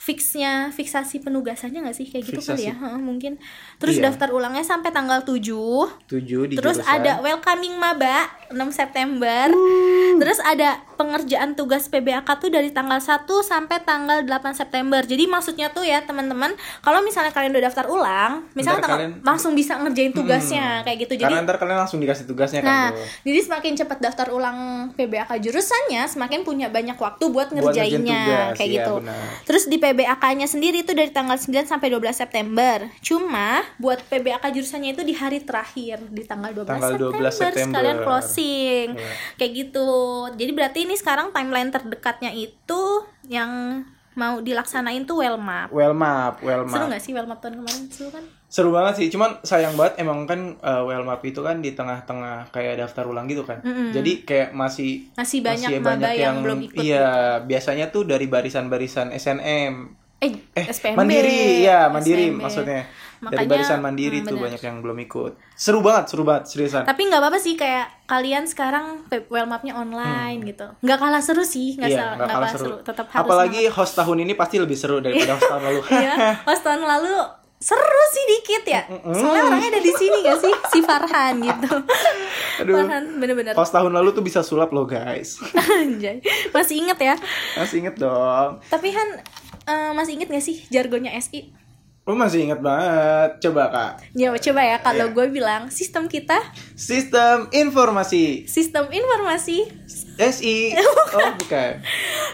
fixnya 0.03 0.51
fiksasi 0.69 1.23
penugasannya 1.23 1.79
nggak 1.79 1.95
sih 1.95 2.03
kayak 2.05 2.23
gitu 2.25 2.43
kali 2.43 2.59
Fiksasi. 2.59 2.67
ya 2.67 2.75
Heeh, 2.75 2.99
mungkin 2.99 3.39
terus 3.79 3.95
Iya. 3.95 4.11
daftar 4.11 4.29
ulangnya 4.29 4.59
sampai 4.61 4.91
tanggal 4.91 5.23
7 5.23 5.39
tujuh 6.03 6.43
di 6.45 6.55
terus 6.55 6.75
jurusan. 6.77 6.91
ada 6.93 7.23
welcoming 7.23 7.71
maba 7.73 8.27
6 8.53 8.69
September 8.71 9.49
terus 10.15 10.37
ada 10.39 10.69
pengerjaan 10.93 11.53
tugas 11.53 11.85
PBAK 11.85 12.29
tuh 12.37 12.47
dari 12.47 12.69
tanggal 12.69 12.97
1 12.97 13.09
sampai 13.41 13.81
tanggal 13.81 14.21
8 14.21 14.29
September 14.53 15.01
jadi 15.01 15.25
maksudnya 15.25 15.67
tuh 15.67 15.81
ya 15.81 15.99
teman-teman 15.99 16.53
kalau 16.79 17.01
misalnya 17.01 17.29
kalian 17.29 17.51
udah 17.51 17.65
daftar 17.65 17.85
ulang 17.87 18.31
misalnya 18.53 18.79
tanggal- 18.79 18.99
kalian- 19.01 19.19
langsung 19.21 19.51
bisa 19.51 19.75
ngerjain 19.75 20.11
tugasnya 20.11 20.81
kayak 20.83 20.97
gitu 21.01 21.13
jadi 21.17 21.27
karena 21.29 21.43
ntar 21.43 21.57
kalian 21.57 21.79
langsung 21.79 21.99
dikasih 21.99 22.25
tugasnya 22.25 22.61
Nah, 22.61 22.69
kan 22.89 22.95
tuh 22.95 23.05
jadi 23.23 23.39
semakin 23.43 23.71
cepat 23.75 23.97
daftar 23.99 24.27
ulang 24.29 24.57
PBAK 24.93 25.31
jurusannya, 25.39 26.05
semakin 26.05 26.41
punya 26.41 26.69
banyak 26.69 26.95
waktu 26.95 27.23
buat 27.25 27.43
Buat 27.45 27.49
ngerjain 27.51 27.97
ngerjainnya 27.97 28.21
tugas, 28.23 28.55
kayak 28.55 28.69
iya, 28.69 28.77
gitu. 28.79 28.93
benar. 28.99 29.25
Terus 29.43 29.63
di 29.65 29.77
PBAK-nya 29.77 30.45
sendiri 30.45 30.77
itu 30.79 30.91
dari 30.91 31.09
tanggal 31.09 31.35
9 31.35 31.65
sampai 31.65 31.87
12 31.89 32.13
September. 32.13 32.77
Cuma 32.99 33.49
buat 33.77 33.99
PBAK 34.03 34.43
jurusannya 34.49 34.93
itu 34.93 35.01
di 35.01 35.11
hari 35.11 35.41
terakhir 35.41 36.03
di 36.07 36.23
tanggal 36.23 36.53
12, 36.53 36.69
Tanggal 36.69 36.91
12 36.93 37.33
September. 37.33 37.73
sekalian 37.73 37.97
closing. 37.99 38.42
Iya. 38.43 39.07
Kayak 39.35 39.51
gitu. 39.55 39.89
Jadi 40.35 40.51
berarti 40.51 40.79
ini 40.83 40.95
sekarang 40.95 41.31
timeline 41.31 41.71
terdekatnya 41.71 42.29
itu 42.29 42.83
yang 43.25 43.83
mau 44.13 44.37
dilaksanain 44.39 45.09
tuh 45.09 45.25
Wellmap. 45.25 45.73
well 45.73 45.89
map 45.91 46.37
well 46.39 46.69
Seru 46.69 46.85
gak 46.85 47.01
sih 47.01 47.17
Wellmap 47.17 47.41
tahun 47.41 47.59
kemarin? 47.59 47.83
Seru 47.89 48.09
kan? 48.13 48.21
seru 48.45 48.69
banget 48.69 49.01
sih 49.01 49.07
cuman 49.09 49.41
sayang 49.41 49.73
banget 49.73 50.05
emang 50.05 50.29
kan 50.29 50.37
uh, 50.61 50.85
well 50.85 51.01
map 51.01 51.25
itu 51.25 51.41
kan 51.41 51.57
di 51.57 51.73
tengah-tengah 51.73 52.53
kayak 52.53 52.77
daftar 52.77 53.09
ulang 53.09 53.25
gitu 53.25 53.41
kan 53.41 53.57
Mm-mm. 53.65 53.89
jadi 53.89 54.21
kayak 54.21 54.49
masih 54.53 55.09
Masih 55.17 55.41
banyak 55.41 55.73
masih 55.73 55.81
maba 55.81 56.13
yang, 56.13 56.45
belum 56.45 56.69
ikut. 56.69 56.77
iya 56.77 57.41
biasanya 57.41 57.89
tuh 57.89 58.05
dari 58.05 58.29
barisan-barisan 58.29 59.09
SNM 59.09 60.02
Eh, 60.23 60.31
eh 60.55 60.65
SPMB. 60.65 60.95
mandiri 60.95 61.39
ya 61.61 61.87
mandiri 61.87 62.25
SPMB. 62.29 62.39
maksudnya 62.39 62.81
dari 63.21 63.27
Makanya, 63.39 63.51
barisan 63.53 63.79
mandiri 63.79 64.17
hmm, 64.17 64.25
tuh 64.25 64.35
bener. 64.35 64.45
banyak 64.45 64.61
yang 64.61 64.77
belum 64.79 64.97
ikut 65.01 65.31
seru 65.53 65.79
banget 65.79 66.05
seru 66.07 66.23
banget 66.23 66.43
seriusan 66.45 66.83
Tapi 66.83 67.01
nggak 67.03 67.19
apa-apa 67.19 67.37
sih 67.37 67.53
kayak 67.53 67.87
kalian 68.05 68.43
sekarang 68.43 68.85
pe- 69.05 69.23
Wellmapnya 69.27 69.73
online 69.73 70.43
gitu. 70.45 70.67
Nggak 70.79 70.97
kalah 70.97 71.19
seru 71.19 71.41
sih, 71.41 71.73
nggak 71.73 71.87
Hmm. 71.89 71.97
Iya, 71.97 72.07
kalah 72.13 72.27
kalah 72.29 72.51
seru. 72.51 72.63
seru. 72.65 72.75
Tetap 72.81 73.07
harus 73.07 73.19
Apalagi 73.21 73.61
host 73.69 73.93
tahun 73.95 74.17
ini 74.21 74.33
pasti 74.33 74.55
lebih 74.57 74.75
seru 74.75 74.99
daripada 74.99 75.33
host 75.35 75.47
tahun 75.47 75.63
lalu. 75.63 75.79
semangat. 75.81 76.03
Iya, 76.03 76.15
pas 76.41 76.59
tahun 76.59 76.81
lalu 76.83 77.15
seru 77.57 78.01
sih 78.11 78.23
dikit 78.29 78.63
ya. 78.67 78.81
Soalnya 78.91 79.43
orangnya 79.45 79.69
ada 79.69 79.81
di 79.81 79.93
sini 79.93 80.17
gak 80.21 80.37
sih 80.37 80.53
si 80.69 80.79
Farhan 80.81 81.33
gitu. 81.39 81.71
Aduh. 82.59 82.75
Farhan 82.75 83.03
bener-bener. 83.17 83.55
Host 83.55 83.71
tahun 83.71 83.91
lalu 83.93 84.09
tuh 84.11 84.21
bisa 84.21 84.39
sulap 84.41 84.67
loh 84.69 84.83
guys. 84.83 85.39
Anjay. 85.73 86.19
Masih 86.49 86.75
inget 86.77 86.99
ya. 87.01 87.15
Masih 87.55 87.79
inget 87.79 87.95
dong. 87.95 88.59
Tapi 88.67 88.91
Han 88.91 89.09
eh, 89.65 89.91
masih 89.91 90.15
inget 90.15 90.27
gak 90.27 90.41
sih 90.41 90.63
jargonnya 90.67 91.11
SI? 91.17 91.53
Lu 92.03 92.19
masih 92.19 92.43
inget 92.43 92.59
banget. 92.59 93.39
Coba 93.39 93.71
kak. 93.71 93.91
Ya 94.11 94.27
coba 94.29 94.59
ya 94.61 94.75
kalau 94.77 95.07
Iya. 95.07 95.15
gue 95.15 95.27
bilang 95.31 95.71
sistem 95.71 96.11
kita 96.11 96.35
Sistem 96.75 97.47
informasi 97.49 98.43
sistem 98.43 98.91
informasi 98.91 99.71
SI. 100.19 100.75
Oh 101.15 101.29
bukan. 101.37 101.79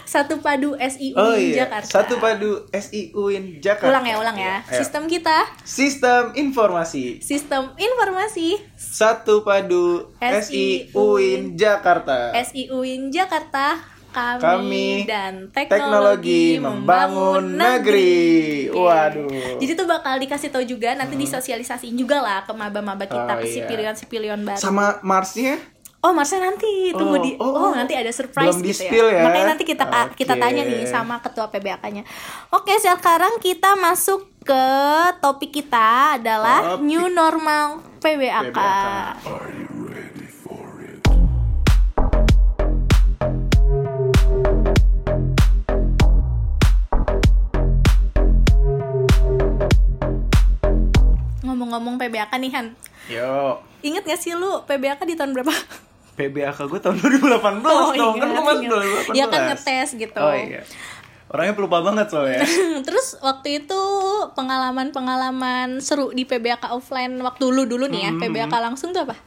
satu 0.02 0.42
padu 0.42 0.74
SIU 0.74 1.14
Oh 1.14 1.38
iya. 1.38 1.62
Jakarta. 1.62 1.86
Satu 1.86 2.18
padu 2.18 2.66
SI 2.72 3.14
UIN 3.14 3.62
Jakarta. 3.62 3.94
Ulang 3.94 4.02
ya, 4.02 4.16
ulang 4.18 4.34
ya. 4.34 4.56
Ayo. 4.66 4.82
Sistem 4.82 5.06
kita 5.06 5.38
Sistem 5.62 6.34
informasi 6.34 7.22
sistem 7.22 7.70
informasi 7.78 8.58
Satu 8.74 9.46
padu 9.46 10.10
SI 10.18 10.90
UIN 10.90 11.54
Jakarta. 11.54 12.34
SIUIN 12.34 13.14
Jakarta 13.14 13.78
kami, 14.10 14.42
Kami 14.42 14.86
dan 15.06 15.48
teknologi 15.50 16.58
membangun 16.58 17.56
negeri. 17.56 18.68
Waduh. 18.70 19.58
Jadi 19.62 19.72
tuh 19.74 19.86
bakal 19.86 20.18
dikasih 20.20 20.50
tahu 20.52 20.64
juga 20.66 20.92
nanti 20.98 21.14
disosialisasiin 21.16 21.96
juga 21.96 22.20
lah 22.20 22.42
ke 22.44 22.52
maba-maba 22.52 23.06
kita, 23.06 23.32
Oh, 23.34 23.40
ke 23.40 23.46
iya. 23.48 23.54
sipilion-sipilion 23.62 24.40
baru. 24.44 24.60
Sama 24.60 24.98
Marsnya 25.00 25.80
Oh, 26.00 26.16
Marsnya 26.16 26.40
nanti 26.48 26.96
tunggu 26.96 27.20
Oh, 27.20 27.20
di 27.20 27.36
oh, 27.36 27.68
oh, 27.68 27.70
nanti 27.76 27.92
ada 27.92 28.08
surprise 28.08 28.56
belum 28.56 28.64
gitu 28.64 28.72
di-spill 28.72 29.06
ya. 29.12 29.20
Makanya 29.20 29.52
nanti 29.52 29.68
kita 29.68 29.84
kita 30.16 30.32
Oke. 30.32 30.40
tanya 30.40 30.62
nih 30.64 30.88
sama 30.88 31.20
ketua 31.20 31.52
PBAK-nya. 31.52 32.08
Oke, 32.56 32.72
sekarang 32.80 33.36
kita 33.36 33.76
masuk 33.76 34.24
ke 34.40 34.64
topik 35.20 35.52
kita 35.52 36.16
adalah 36.16 36.80
Topik. 36.80 36.88
new 36.88 37.04
normal 37.12 37.84
PBAK. 38.00 38.56
PBAK. 38.56 39.69
Ngomong-ngomong 51.60 52.00
PBAK 52.00 52.32
nih 52.40 52.50
Han, 52.56 52.66
Yo. 53.06 53.60
inget 53.84 54.00
gak 54.00 54.16
sih 54.16 54.32
lu 54.32 54.64
PBAK 54.64 55.04
di 55.04 55.12
tahun 55.12 55.36
berapa? 55.36 55.52
PBAK 56.16 56.56
gue 56.64 56.80
tahun 56.80 56.96
2018 56.96 57.60
dong. 57.60 58.16
kan 58.16 58.28
gue 58.32 58.40
masuk 58.40 58.64
ingat. 58.64 59.12
2018. 59.12 59.12
Dia 59.12 59.24
kan 59.28 59.40
ngetes 59.46 59.88
gitu. 59.94 60.16
Oh 60.18 60.32
iya. 60.32 60.64
Orangnya 61.28 61.52
pelupa 61.52 61.84
banget 61.84 62.08
soalnya. 62.08 62.40
Terus 62.88 63.20
waktu 63.20 63.60
itu 63.60 63.80
pengalaman-pengalaman 64.34 65.78
seru 65.78 66.08
di 66.10 66.24
PBAK 66.24 66.72
offline 66.72 67.20
waktu 67.20 67.44
lu 67.46 67.68
dulu 67.68 67.84
nih 67.86 68.08
ya, 68.08 68.10
Hmm. 68.10 68.20
PBAK 68.24 68.54
langsung 68.56 68.90
tuh 68.90 69.04
apa? 69.04 69.20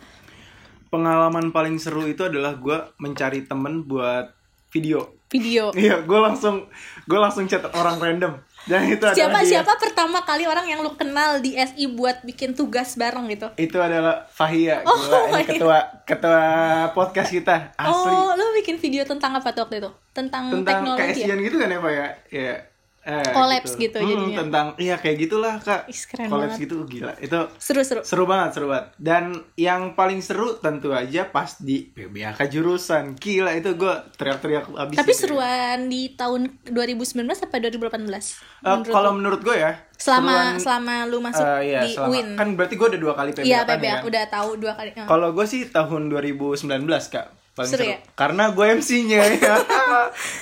Pengalaman 0.89 1.49
paling 1.49 1.77
seru 1.77 2.03
itu 2.03 2.21
adalah 2.23 2.53
gue 2.55 2.77
mencari 2.97 3.45
temen 3.45 3.85
buat 3.85 4.33
video. 4.69 5.21
Video. 5.29 5.69
Iya, 5.77 6.01
gue 6.01 6.17
langsung 6.19 6.65
gue 7.03 7.19
langsung 7.19 7.45
chat 7.45 7.61
orang 7.71 7.97
random. 7.97 8.41
Dan 8.63 8.87
itu 8.87 9.03
adalah 9.03 9.13
Siapa 9.13 9.39
dia. 9.39 9.49
siapa 9.51 9.73
pertama 9.75 10.23
kali 10.23 10.43
orang 10.43 10.63
yang 10.63 10.79
lu 10.79 10.95
kenal 10.95 11.39
di 11.39 11.51
SI 11.53 11.83
buat 11.89 12.23
bikin 12.23 12.55
tugas 12.55 12.95
bareng 12.95 13.27
gitu? 13.27 13.51
Itu 13.55 13.77
adalah 13.77 14.23
Fahia, 14.25 14.79
Oh, 14.81 14.95
gila 14.95 15.19
ini 15.35 15.43
ketua 15.49 15.77
ketua 16.03 16.43
podcast 16.91 17.29
kita 17.29 17.75
asli. 17.75 18.07
Oh, 18.09 18.31
lu 18.33 18.55
bikin 18.55 18.79
video 18.79 19.03
tentang 19.03 19.35
apa 19.35 19.51
tuh 19.51 19.67
waktu 19.67 19.83
itu? 19.83 19.91
Tentang, 20.11 20.47
tentang 20.49 20.63
teknologi. 20.63 21.21
ya? 21.21 21.27
KSIan 21.27 21.39
gitu 21.41 21.55
kan 21.57 21.69
ya 21.69 21.79
Pak 21.79 21.91
ya? 21.91 22.07
Iya. 22.31 22.55
Eh, 23.03 23.19
Collabs 23.29 23.75
gitu 23.75 23.95
Hmm, 23.95 24.07
jadinya. 24.07 24.37
tentang 24.39 24.67
iya 24.77 24.95
kayak 24.95 25.17
gitulah 25.19 25.55
Kak. 25.57 25.91
Banget. 26.23 26.55
gitu 26.57 26.83
gila. 26.83 27.11
Itu 27.17 27.51
Seru-seru. 27.57 27.99
seru 27.99 28.23
banget, 28.23 28.55
seru 28.55 28.67
banget. 28.67 28.95
Dan 28.95 29.23
yang 29.53 29.91
paling 29.91 30.19
seru 30.19 30.55
tentu 30.55 30.89
aja 30.89 31.27
pas 31.27 31.59
di 31.59 31.83
PBAK 31.85 32.39
jurusan. 32.47 33.13
Gila 33.13 33.51
itu 33.53 33.73
gue 33.73 33.91
teriak-teriak 34.15 34.71
abis. 34.71 34.95
Tapi 34.95 35.03
gitu 35.05 35.11
ya. 35.11 35.19
seruan 35.21 35.77
di 35.85 36.11
tahun 36.11 36.41
2019 36.65 37.11
apa 37.41 37.55
2018? 37.59 38.39
Eh, 38.63 38.71
Menurut 38.71 38.87
kalau 38.89 39.11
menurut 39.11 39.41
gue 39.41 39.55
ya 39.57 39.71
selama 39.93 40.31
seruan, 40.31 40.55
selama 40.57 40.93
lu 41.03 41.17
masuk 41.19 41.43
eh, 41.43 41.59
iya, 41.65 41.79
di 41.81 41.91
selama- 41.91 42.07
UIN. 42.09 42.27
kan 42.33 42.47
berarti 42.53 42.73
gue 42.73 42.87
udah 42.87 43.01
dua 43.01 43.13
kali 43.13 43.29
PBAK 43.33 43.45
Iya, 43.45 43.59
PBAK 43.65 43.83
kan? 43.93 44.03
udah 44.05 44.23
tahu 44.29 44.49
dua 44.57 44.73
kali. 44.73 44.89
Eh. 44.93 45.03
Kalau 45.03 45.29
gue 45.29 45.45
sih 45.45 45.67
tahun 45.67 46.01
2019 46.07 46.63
kak 47.09 47.27
paling 47.53 47.69
Seru 47.69 47.85
seru, 47.85 47.93
ya? 47.93 47.97
karena 48.17 48.49
gue 48.49 48.65
MC-nya 48.65 49.21
ya. 49.37 49.55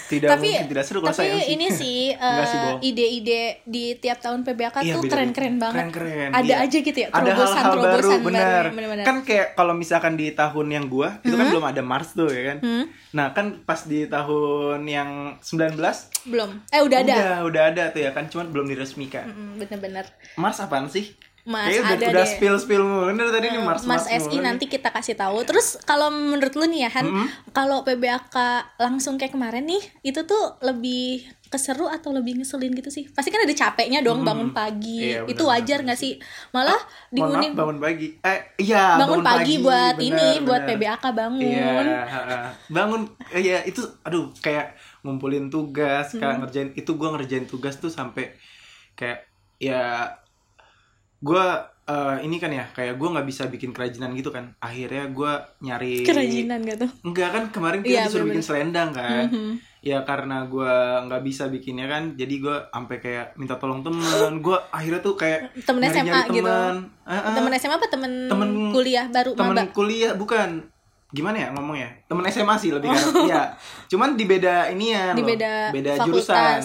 tidak 0.08 0.30
tapi 0.32 0.48
mungkin 0.48 0.68
tidak 0.72 0.84
seru 0.88 1.00
kalau 1.03 1.12
saya 1.12 1.36
MC. 1.36 1.51
ini 1.51 1.68
sih 1.68 2.00
bohong. 2.15 2.80
ide-ide 2.80 3.44
di 3.68 3.84
tiap 4.00 4.24
tahun 4.24 4.48
PBAK 4.48 4.75
Iya, 4.80 4.96
tuh 4.96 5.03
keren-keren 5.06 5.56
banget. 5.60 5.91
Keren-keren, 5.91 6.30
Ada 6.32 6.48
iya. 6.48 6.63
aja 6.63 6.77
gitu 6.80 6.96
ya, 6.96 7.08
Ada 7.12 7.32
hal-hal 7.36 7.75
baru, 7.75 8.10
benar. 8.24 8.63
bener-bener. 8.72 9.03
Kan 9.03 9.18
kayak 9.22 9.53
kalau 9.53 9.75
misalkan 9.75 10.15
di 10.15 10.32
tahun 10.32 10.68
yang 10.72 10.86
gua, 10.88 11.20
itu 11.22 11.36
kan 11.36 11.51
belum 11.51 11.65
ada 11.68 11.82
Mars 11.84 12.15
tuh 12.15 12.32
ya 12.32 12.56
kan. 12.56 12.58
Hmm? 12.63 12.86
Nah, 13.12 13.36
kan 13.36 13.60
pas 13.62 13.84
di 13.84 14.08
tahun 14.08 14.88
yang 14.88 15.36
19 15.44 15.75
belum. 16.25 16.50
Eh 16.72 16.80
udah 16.80 16.98
ada. 17.03 17.13
Udah, 17.13 17.36
udah 17.44 17.63
ada 17.70 17.84
tuh 17.91 18.01
ya 18.01 18.12
kan, 18.12 18.32
cuman 18.32 18.48
belum 18.50 18.65
diresmikan. 18.68 19.27
Mm, 19.27 19.51
Bener-bener. 19.60 20.06
Mars 20.36 20.58
apaan 20.60 20.88
sih? 20.88 21.12
Mars 21.44 21.68
Kayaknya 21.68 21.82
udah, 21.84 21.98
ada 21.98 22.06
udah 22.08 22.22
deh. 22.22 22.30
spill 22.30 22.56
spill. 22.56 22.84
Bener 23.08 23.28
tadi 23.30 23.48
nih 23.50 23.62
Mars 23.62 23.82
Mas 23.84 24.06
SI 24.06 24.30
mulu 24.32 24.44
nanti 24.44 24.66
kita 24.66 24.90
kasih 24.90 25.16
tahu. 25.16 25.42
Terus 25.42 25.82
kalau 25.82 26.10
menurut 26.10 26.54
lu 26.54 26.66
nih 26.66 26.86
ya 26.86 26.90
Han, 26.94 27.08
kalau 27.50 27.82
PBAK 27.82 28.36
langsung 28.78 29.16
kayak 29.16 29.32
kemarin 29.32 29.66
nih, 29.66 29.82
itu 30.02 30.22
tuh 30.22 30.62
lebih 30.62 31.24
keseru 31.48 31.84
atau 31.86 32.10
lebih 32.10 32.40
ngeselin 32.40 32.72
gitu 32.72 32.88
sih? 32.88 33.10
Pasti 33.10 33.28
kan 33.28 33.42
ada 33.42 33.52
capeknya 33.52 34.00
dong 34.00 34.24
bangun 34.24 34.54
pagi. 34.54 35.12
Iya, 35.12 35.26
itu 35.26 35.42
benar, 35.42 35.52
wajar 35.60 35.80
nggak 35.84 36.00
sih? 36.00 36.16
Malah 36.52 36.80
Mohon 37.12 37.28
maaf, 37.34 37.52
bangun 37.54 37.78
pagi. 37.78 38.08
Eh, 38.18 38.40
iya, 38.58 38.96
bangun, 38.96 39.20
pagi, 39.20 39.54
buat 39.60 39.96
bener, 39.96 40.08
ini, 40.08 40.30
buat 40.42 40.62
bener. 40.64 40.78
PBAK 40.80 41.04
bangun. 41.12 41.44
Iya, 41.44 41.72
bangun 42.70 43.02
eh, 43.32 43.42
ya 43.42 43.58
itu 43.64 43.84
aduh 44.02 44.32
kayak 44.38 44.78
ngumpulin 45.02 45.50
tugas, 45.50 46.14
kayak 46.14 46.24
Hmm. 46.32 46.42
ngerjain 46.46 46.70
itu 46.72 46.92
gua 46.94 47.18
ngerjain 47.18 47.44
tugas 47.44 47.76
tuh 47.76 47.90
sampai 47.90 48.32
kayak 48.94 49.28
ya 49.58 50.08
gua 51.22 51.46
eh, 51.84 52.18
ini 52.22 52.38
kan 52.38 52.50
ya 52.50 52.66
kayak 52.68 52.96
gua 52.96 53.13
nggak 53.13 53.28
bisa 53.28 53.46
bikin 53.46 53.70
kerajinan 53.70 54.12
gitu 54.12 54.30
kan. 54.30 54.54
Akhirnya 54.58 55.08
gua 55.08 55.32
nyari 55.60 56.01
Kerajinan 56.01 56.62
gitu. 56.63 56.86
Enggak 57.01 57.30
kan 57.30 57.44
kemarin 57.50 57.80
kita 57.80 57.94
Iya, 57.96 58.04
disuruh 58.06 58.28
bikin 58.28 58.42
selendang 58.42 58.90
kan. 58.92 59.28
Mhm. 59.28 59.54
Ya 59.82 60.01
karena 60.01 60.46
gua 60.46 61.01
nggak 61.04 61.22
bisa 61.22 61.48
bikinnya 61.48 61.86
kan, 61.86 62.13
jadi 62.13 62.34
gua 62.38 62.70
sampai 62.70 62.98
kayak 62.98 63.34
minta 63.34 63.56
tolong 63.56 63.82
temen. 63.82 64.01
Gua 64.40 64.62
akhirnya 64.70 65.00
tuh 65.00 65.13
kayak 65.16 65.54
Temen 65.60 65.80
nyari-nyari 65.80 66.06
SMA 66.06 66.22
gitu. 66.32 66.46
temen. 66.46 66.75
Ah. 67.04 67.34
Temen 67.34 67.51
SMA 67.56 67.75
apa 67.75 67.88
temen, 67.88 68.12
Temen- 68.25 68.70
kuliah 68.70 69.06
baru 69.08 69.34
temen 69.34 69.58
maba? 69.58 69.66
kuliah 69.72 70.13
bukan 70.13 70.70
gimana 71.12 71.36
ya 71.36 71.48
ngomongnya 71.51 71.92
temen 72.08 72.24
SMA 72.25 72.56
sih 72.56 72.72
lebih 72.72 72.88
kan 72.88 73.04
iya 73.28 73.44
cuman 73.86 74.16
di 74.16 74.24
beda 74.24 74.72
ini 74.72 74.96
ya. 74.96 75.12
Di 75.12 75.20
beda 75.22 75.68
beda 75.70 75.92
fakultas, 76.00 76.08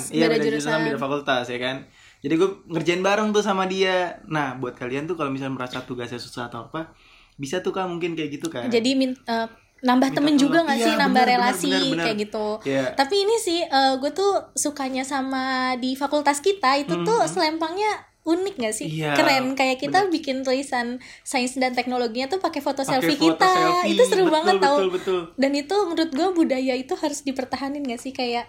jurusan 0.06 0.14
iya 0.14 0.22
beda 0.22 0.30
beda, 0.30 0.44
jurusan. 0.46 0.70
jurusan. 0.70 0.86
beda 0.86 0.98
fakultas 1.02 1.44
ya 1.48 1.58
kan 1.58 1.76
jadi 2.18 2.34
gue 2.34 2.48
ngerjain 2.66 3.00
bareng 3.00 3.28
tuh 3.30 3.40
sama 3.40 3.64
dia 3.64 4.20
nah 4.24 4.54
buat 4.54 4.72
kalian 4.72 5.04
tuh 5.04 5.14
kalau 5.14 5.28
misalnya 5.28 5.54
merasa 5.54 5.80
tugasnya 5.80 6.16
susah 6.16 6.46
atau 6.46 6.64
apa 6.64 6.92
bisa 7.34 7.60
tuh 7.60 7.70
kan 7.70 7.86
mungkin 7.86 8.12
kayak 8.12 8.30
gitu 8.32 8.48
kan 8.48 8.66
Jadi 8.66 8.92
min- 8.92 9.20
eh, 9.22 9.46
nambah 9.78 10.08
Minta 10.08 10.18
temen 10.18 10.34
juga 10.34 10.52
tolong. 10.54 10.66
nggak 10.66 10.78
Iya, 10.78 10.86
sih 10.86 10.94
nambah 10.94 11.22
benar, 11.22 11.32
relasi 11.36 11.68
benar, 11.68 11.84
benar, 11.86 12.02
kayak 12.02 12.16
gitu. 12.18 12.46
Iya. 12.64 12.84
Tapi 12.94 13.14
ini 13.18 13.36
sih 13.36 13.60
gue 14.00 14.10
tuh 14.10 14.32
sukanya 14.54 15.04
sama 15.04 15.44
di 15.76 15.92
fakultas 15.92 16.40
kita 16.40 16.70
itu 16.76 16.96
tuh 17.02 17.20
selempangnya 17.26 17.92
unik 18.24 18.54
gak 18.56 18.74
sih? 18.74 18.88
Hmm. 18.88 18.98
Iya, 18.98 19.10
Keren 19.14 19.44
kayak 19.52 19.76
kita 19.78 20.08
bikin 20.08 20.42
tulisan 20.42 20.96
sains 21.22 21.54
dan 21.54 21.70
teknologinya 21.70 22.26
tuh 22.26 22.40
pakai 22.40 22.58
foto 22.58 22.82
Pakai 22.82 22.98
selfie 22.98 23.14
foto 23.14 23.36
kita. 23.36 23.50
selfie. 23.52 23.90
Itu 23.92 24.02
seru 24.02 24.24
Betul, 24.24 24.32
banget 24.32 24.54
tau. 24.58 24.76
betul. 24.88 25.20
Dan 25.36 25.52
itu 25.54 25.76
menurut 25.84 26.10
gue 26.10 26.28
budaya 26.34 26.74
itu 26.74 26.94
harus 26.96 27.20
dipertahanin 27.20 27.84
gak 27.84 28.00
sih 28.00 28.10
kayak 28.10 28.48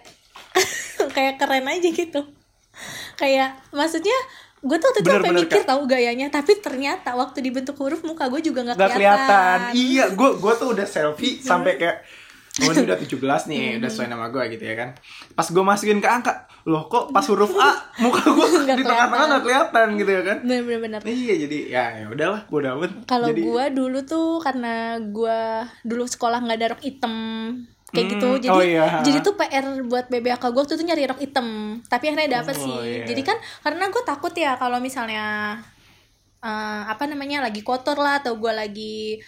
kayak 1.14 1.36
keren 1.36 1.66
aja 1.66 1.88
gitu. 1.88 2.20
Kayak 3.18 3.58
maksudnya 3.70 4.14
gue 4.58 4.74
tuh 4.74 4.86
waktu 4.88 5.00
itu 5.00 5.08
Bener, 5.08 5.18
sampai 5.20 5.32
mikir 5.36 5.62
tahu 5.62 5.82
gayanya 5.86 6.26
tapi 6.28 6.58
ternyata 6.58 7.14
waktu 7.14 7.38
dibentuk 7.40 7.74
huruf 7.74 8.02
muka 8.02 8.26
gue 8.26 8.42
juga 8.42 8.62
nggak 8.64 8.74
nggak 8.74 8.90
kelihatan. 8.90 9.58
kelihatan. 9.58 9.58
iya 9.72 10.04
gue 10.10 10.30
gue 10.34 10.52
tuh 10.54 10.68
udah 10.72 10.82
selfie 10.84 11.38
sampai 11.38 11.74
kayak 11.76 11.98
Oh 12.58 12.74
ini 12.74 12.90
udah 12.90 12.98
17 13.06 13.22
nih, 13.46 13.78
udah 13.78 13.86
sesuai 13.86 14.10
nama 14.10 14.26
gue 14.28 14.42
gitu 14.50 14.66
ya 14.66 14.74
kan. 14.74 14.90
Pas 15.30 15.46
gue 15.46 15.62
masukin 15.62 16.02
ke 16.02 16.10
angka 16.10 16.34
Loh 16.66 16.90
kok 16.90 17.14
pas 17.14 17.22
huruf 17.22 17.54
A 17.54 17.70
Muka 17.96 18.18
gue 18.26 18.46
Nggak 18.66 18.76
di 18.76 18.84
tengah-tengah 18.84 19.26
gak 19.30 19.42
kelihatan 19.46 19.86
gitu 19.94 20.10
ya 20.10 20.22
kan. 20.26 20.36
Bener-bener 20.42 21.00
Iya 21.00 21.34
jadi 21.38 21.58
ya 21.70 21.84
ya 21.94 22.06
udahlah 22.10 22.42
gue 22.44 22.60
dapet. 22.60 22.90
Kalau 23.06 23.30
Jadi- 23.30 23.46
gua 23.46 23.64
dulu 23.70 23.98
tuh 24.02 24.42
karena 24.42 24.74
gua 25.06 25.38
dulu 25.80 26.02
sekolah 26.04 26.42
nggak 26.42 26.58
ada 26.58 26.66
rok 26.74 26.82
hitam 26.82 27.14
kayak 27.88 28.04
Hmm, 28.04 28.12
gitu, 28.14 28.28
jadi 28.44 28.52
oh 28.52 28.60
iya. 28.60 28.86
jadi 29.00 29.18
tuh 29.20 29.32
PR 29.34 29.64
buat 29.82 30.06
BBAK 30.06 30.44
gua 30.52 30.62
tuh 30.62 30.76
tuh 30.76 30.84
nyari 30.84 31.08
rok 31.08 31.18
hitam, 31.18 31.48
tapi 31.88 32.04
akhirnya 32.08 32.44
dapet 32.44 32.54
Oh, 32.54 32.62
sih. 32.62 32.76
iya. 32.84 33.04
Jadi 33.08 33.22
kan 33.24 33.36
karena 33.60 33.88
gue 33.88 34.02
takut 34.04 34.32
ya 34.32 34.56
kalau 34.56 34.76
misalnya 34.78 35.56
eh, 36.40 36.82
apa 36.86 37.04
namanya 37.10 37.42
lagi 37.42 37.60
kotor 37.62 37.98
lah 37.98 38.20
atau 38.22 38.38
gua 38.38 38.54
lagi 38.54 39.18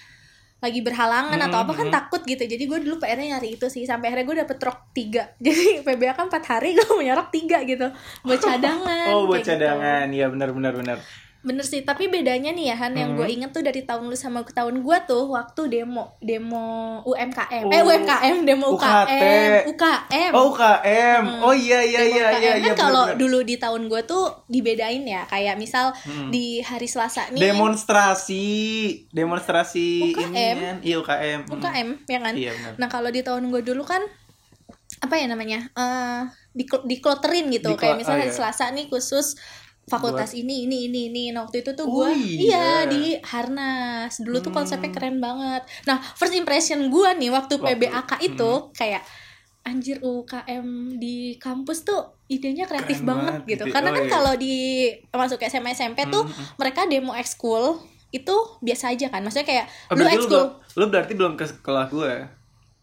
lagi 0.60 0.84
berhalangan 0.84 1.40
atau 1.40 1.64
apa 1.64 1.72
kan 1.72 1.88
Hmm, 1.88 1.96
takut 1.96 2.20
gitu 2.20 2.44
jadi 2.44 2.60
gue 2.60 2.78
dulu 2.84 3.00
PR-nya 3.00 3.40
nyari 3.40 3.56
itu 3.56 3.64
sih 3.72 3.88
sampai 3.88 4.12
akhirnya 4.12 4.28
gue 4.28 4.36
dapet 4.44 4.58
rok 4.60 4.92
tiga 4.92 5.32
jadi 5.44 5.80
PBA 5.80 6.12
kan 6.12 6.28
empat 6.28 6.44
hari 6.44 6.76
gue 6.76 6.84
punya 6.84 7.16
rok 7.16 7.32
tiga 7.32 7.64
gitu 7.64 7.88
buat 8.20 8.40
cadangan 8.44 9.08
Oh 9.08 9.24
buat 9.24 9.40
gitu. 9.40 9.56
cadangan, 9.56 10.12
iya 10.12 10.28
benar 10.28 10.52
benar 10.52 10.76
benar. 10.76 10.98
Bener 11.40 11.62
sih, 11.62 11.80
tapi 11.80 12.04
bedanya 12.06 12.50
nih 12.50 12.68
ya 12.68 12.76
Han 12.76 12.92
yang 12.92 13.14
gue 13.14 13.24
Hmm. 13.24 13.32
inget 13.34 13.50
tuh 13.50 13.60
dari 13.60 13.80
tahun 13.80 14.04
lu 14.04 14.14
sama 14.14 14.44
tahun 14.44 14.80
gue 14.80 14.96
tuh 15.04 15.24
waktu 15.26 15.62
demo 15.70 16.12
demo 16.18 16.68
UMKM, 17.02 17.64
eh 17.66 17.80
Oh, 17.80 17.88
UMKM 17.88 18.36
demo 18.42 18.66
UKT. 18.70 19.08
UKM, 19.08 19.52
UKM. 19.66 20.30
Oh 20.32 20.52
UKM. 20.52 21.22
Oh 21.40 21.54
iya 21.54 21.80
iya 21.80 22.00
Demo 22.02 22.12
iya 22.12 22.24
UKM. 22.26 22.36
iya 22.36 22.52
kan 22.52 22.60
iya. 22.62 22.74
kalau 22.74 23.04
dulu 23.14 23.40
di 23.40 23.56
tahun 23.56 23.82
gue 23.86 24.00
tuh 24.02 24.24
dibedain 24.46 25.00
ya, 25.02 25.24
kayak 25.24 25.56
misal 25.56 25.96
Hmm. 25.98 26.28
di 26.28 26.60
hari 26.60 26.84
Selasa 26.84 27.28
nih 27.30 27.40
demonstrasi 27.42 28.44
demonstrasi 29.10 30.12
UKM. 30.12 30.54
ini 30.54 30.66
iya 30.82 30.96
UKM 30.98 31.40
Hmm. 31.42 31.54
UKM 31.54 31.88
ya 32.04 32.18
kan. 32.18 32.34
iya 32.34 32.50
benar 32.52 32.72
Nah 32.76 32.88
kalau 32.88 33.08
di 33.08 33.20
tahun 33.20 33.48
gue 33.48 33.62
dulu 33.62 33.82
kan 33.82 34.04
apa 35.00 35.14
ya 35.14 35.24
namanya 35.24 35.72
eh 35.72 36.20
di 36.52 36.66
dikloterin 36.66 37.48
gitu 37.48 37.72
Diklo- 37.72 37.80
kayak 37.80 37.96
misalnya 37.96 38.18
oh, 38.18 38.22
hari 38.22 38.32
iya. 38.32 38.36
Selasa 38.36 38.64
nih 38.68 38.86
khusus 38.86 39.40
fakultas 39.90 40.30
ini 40.32 40.64
ini 40.64 40.86
ini 40.86 41.00
ini 41.08 41.24
nah 41.28 41.42
waktu 41.42 41.60
itu 41.60 41.70
tuh 41.72 41.82
Oh, 41.82 42.06
gue 42.06 42.10
iya. 42.40 42.86
di 42.86 43.18
Harnas 43.20 44.16
dulu 44.16 44.38
tuh 44.38 44.48
Hmm. 44.48 44.62
konsepnya 44.62 44.88
keren 44.88 45.18
banget 45.18 45.66
nah 45.82 45.98
first 46.14 46.32
impression 46.32 46.86
gue 46.86 47.08
nih 47.12 47.28
waktu 47.28 47.54
Waktu- 47.56 47.74
PBAK 47.76 48.10
itu 48.24 48.46
hmm. 48.48 48.70
kayak 48.72 49.02
anjir 49.62 50.00
UKM 50.00 50.66
di 50.96 51.16
kampus 51.36 51.82
tuh 51.82 52.00
idenya 52.26 52.64
kreatif 52.64 52.96
Keren 52.96 53.10
banget, 53.10 53.32
banget 53.36 53.50
gitu 53.50 53.62
gitu. 53.62 53.74
karena 53.74 53.88
Oh, 53.88 53.94
kan 53.94 54.02
iya. 54.02 54.10
kalau 54.10 54.32
di 54.34 54.56
masuk 55.12 55.38
SMA 55.42 55.70
SMP 55.70 55.98
tuh 56.06 56.22
Hmm, 56.22 56.32
hmm. 56.32 56.46
mereka 56.56 56.80
demo 56.86 57.12
ekskul 57.12 57.76
itu 58.10 58.34
biasa 58.58 58.90
aja 58.90 59.06
kan 59.06 59.20
maksudnya 59.20 59.44
kayak 59.44 59.66
Oh, 59.86 59.94
lu 59.94 60.00
berarti 60.00 60.16
lu, 60.16 60.22
ekskul 60.22 60.32
belum- 60.32 60.52
lu 60.72 60.84
berarti 60.86 61.12
belum 61.12 61.32
ke 61.34 61.44
sekolah 61.44 61.86
gue 61.88 62.12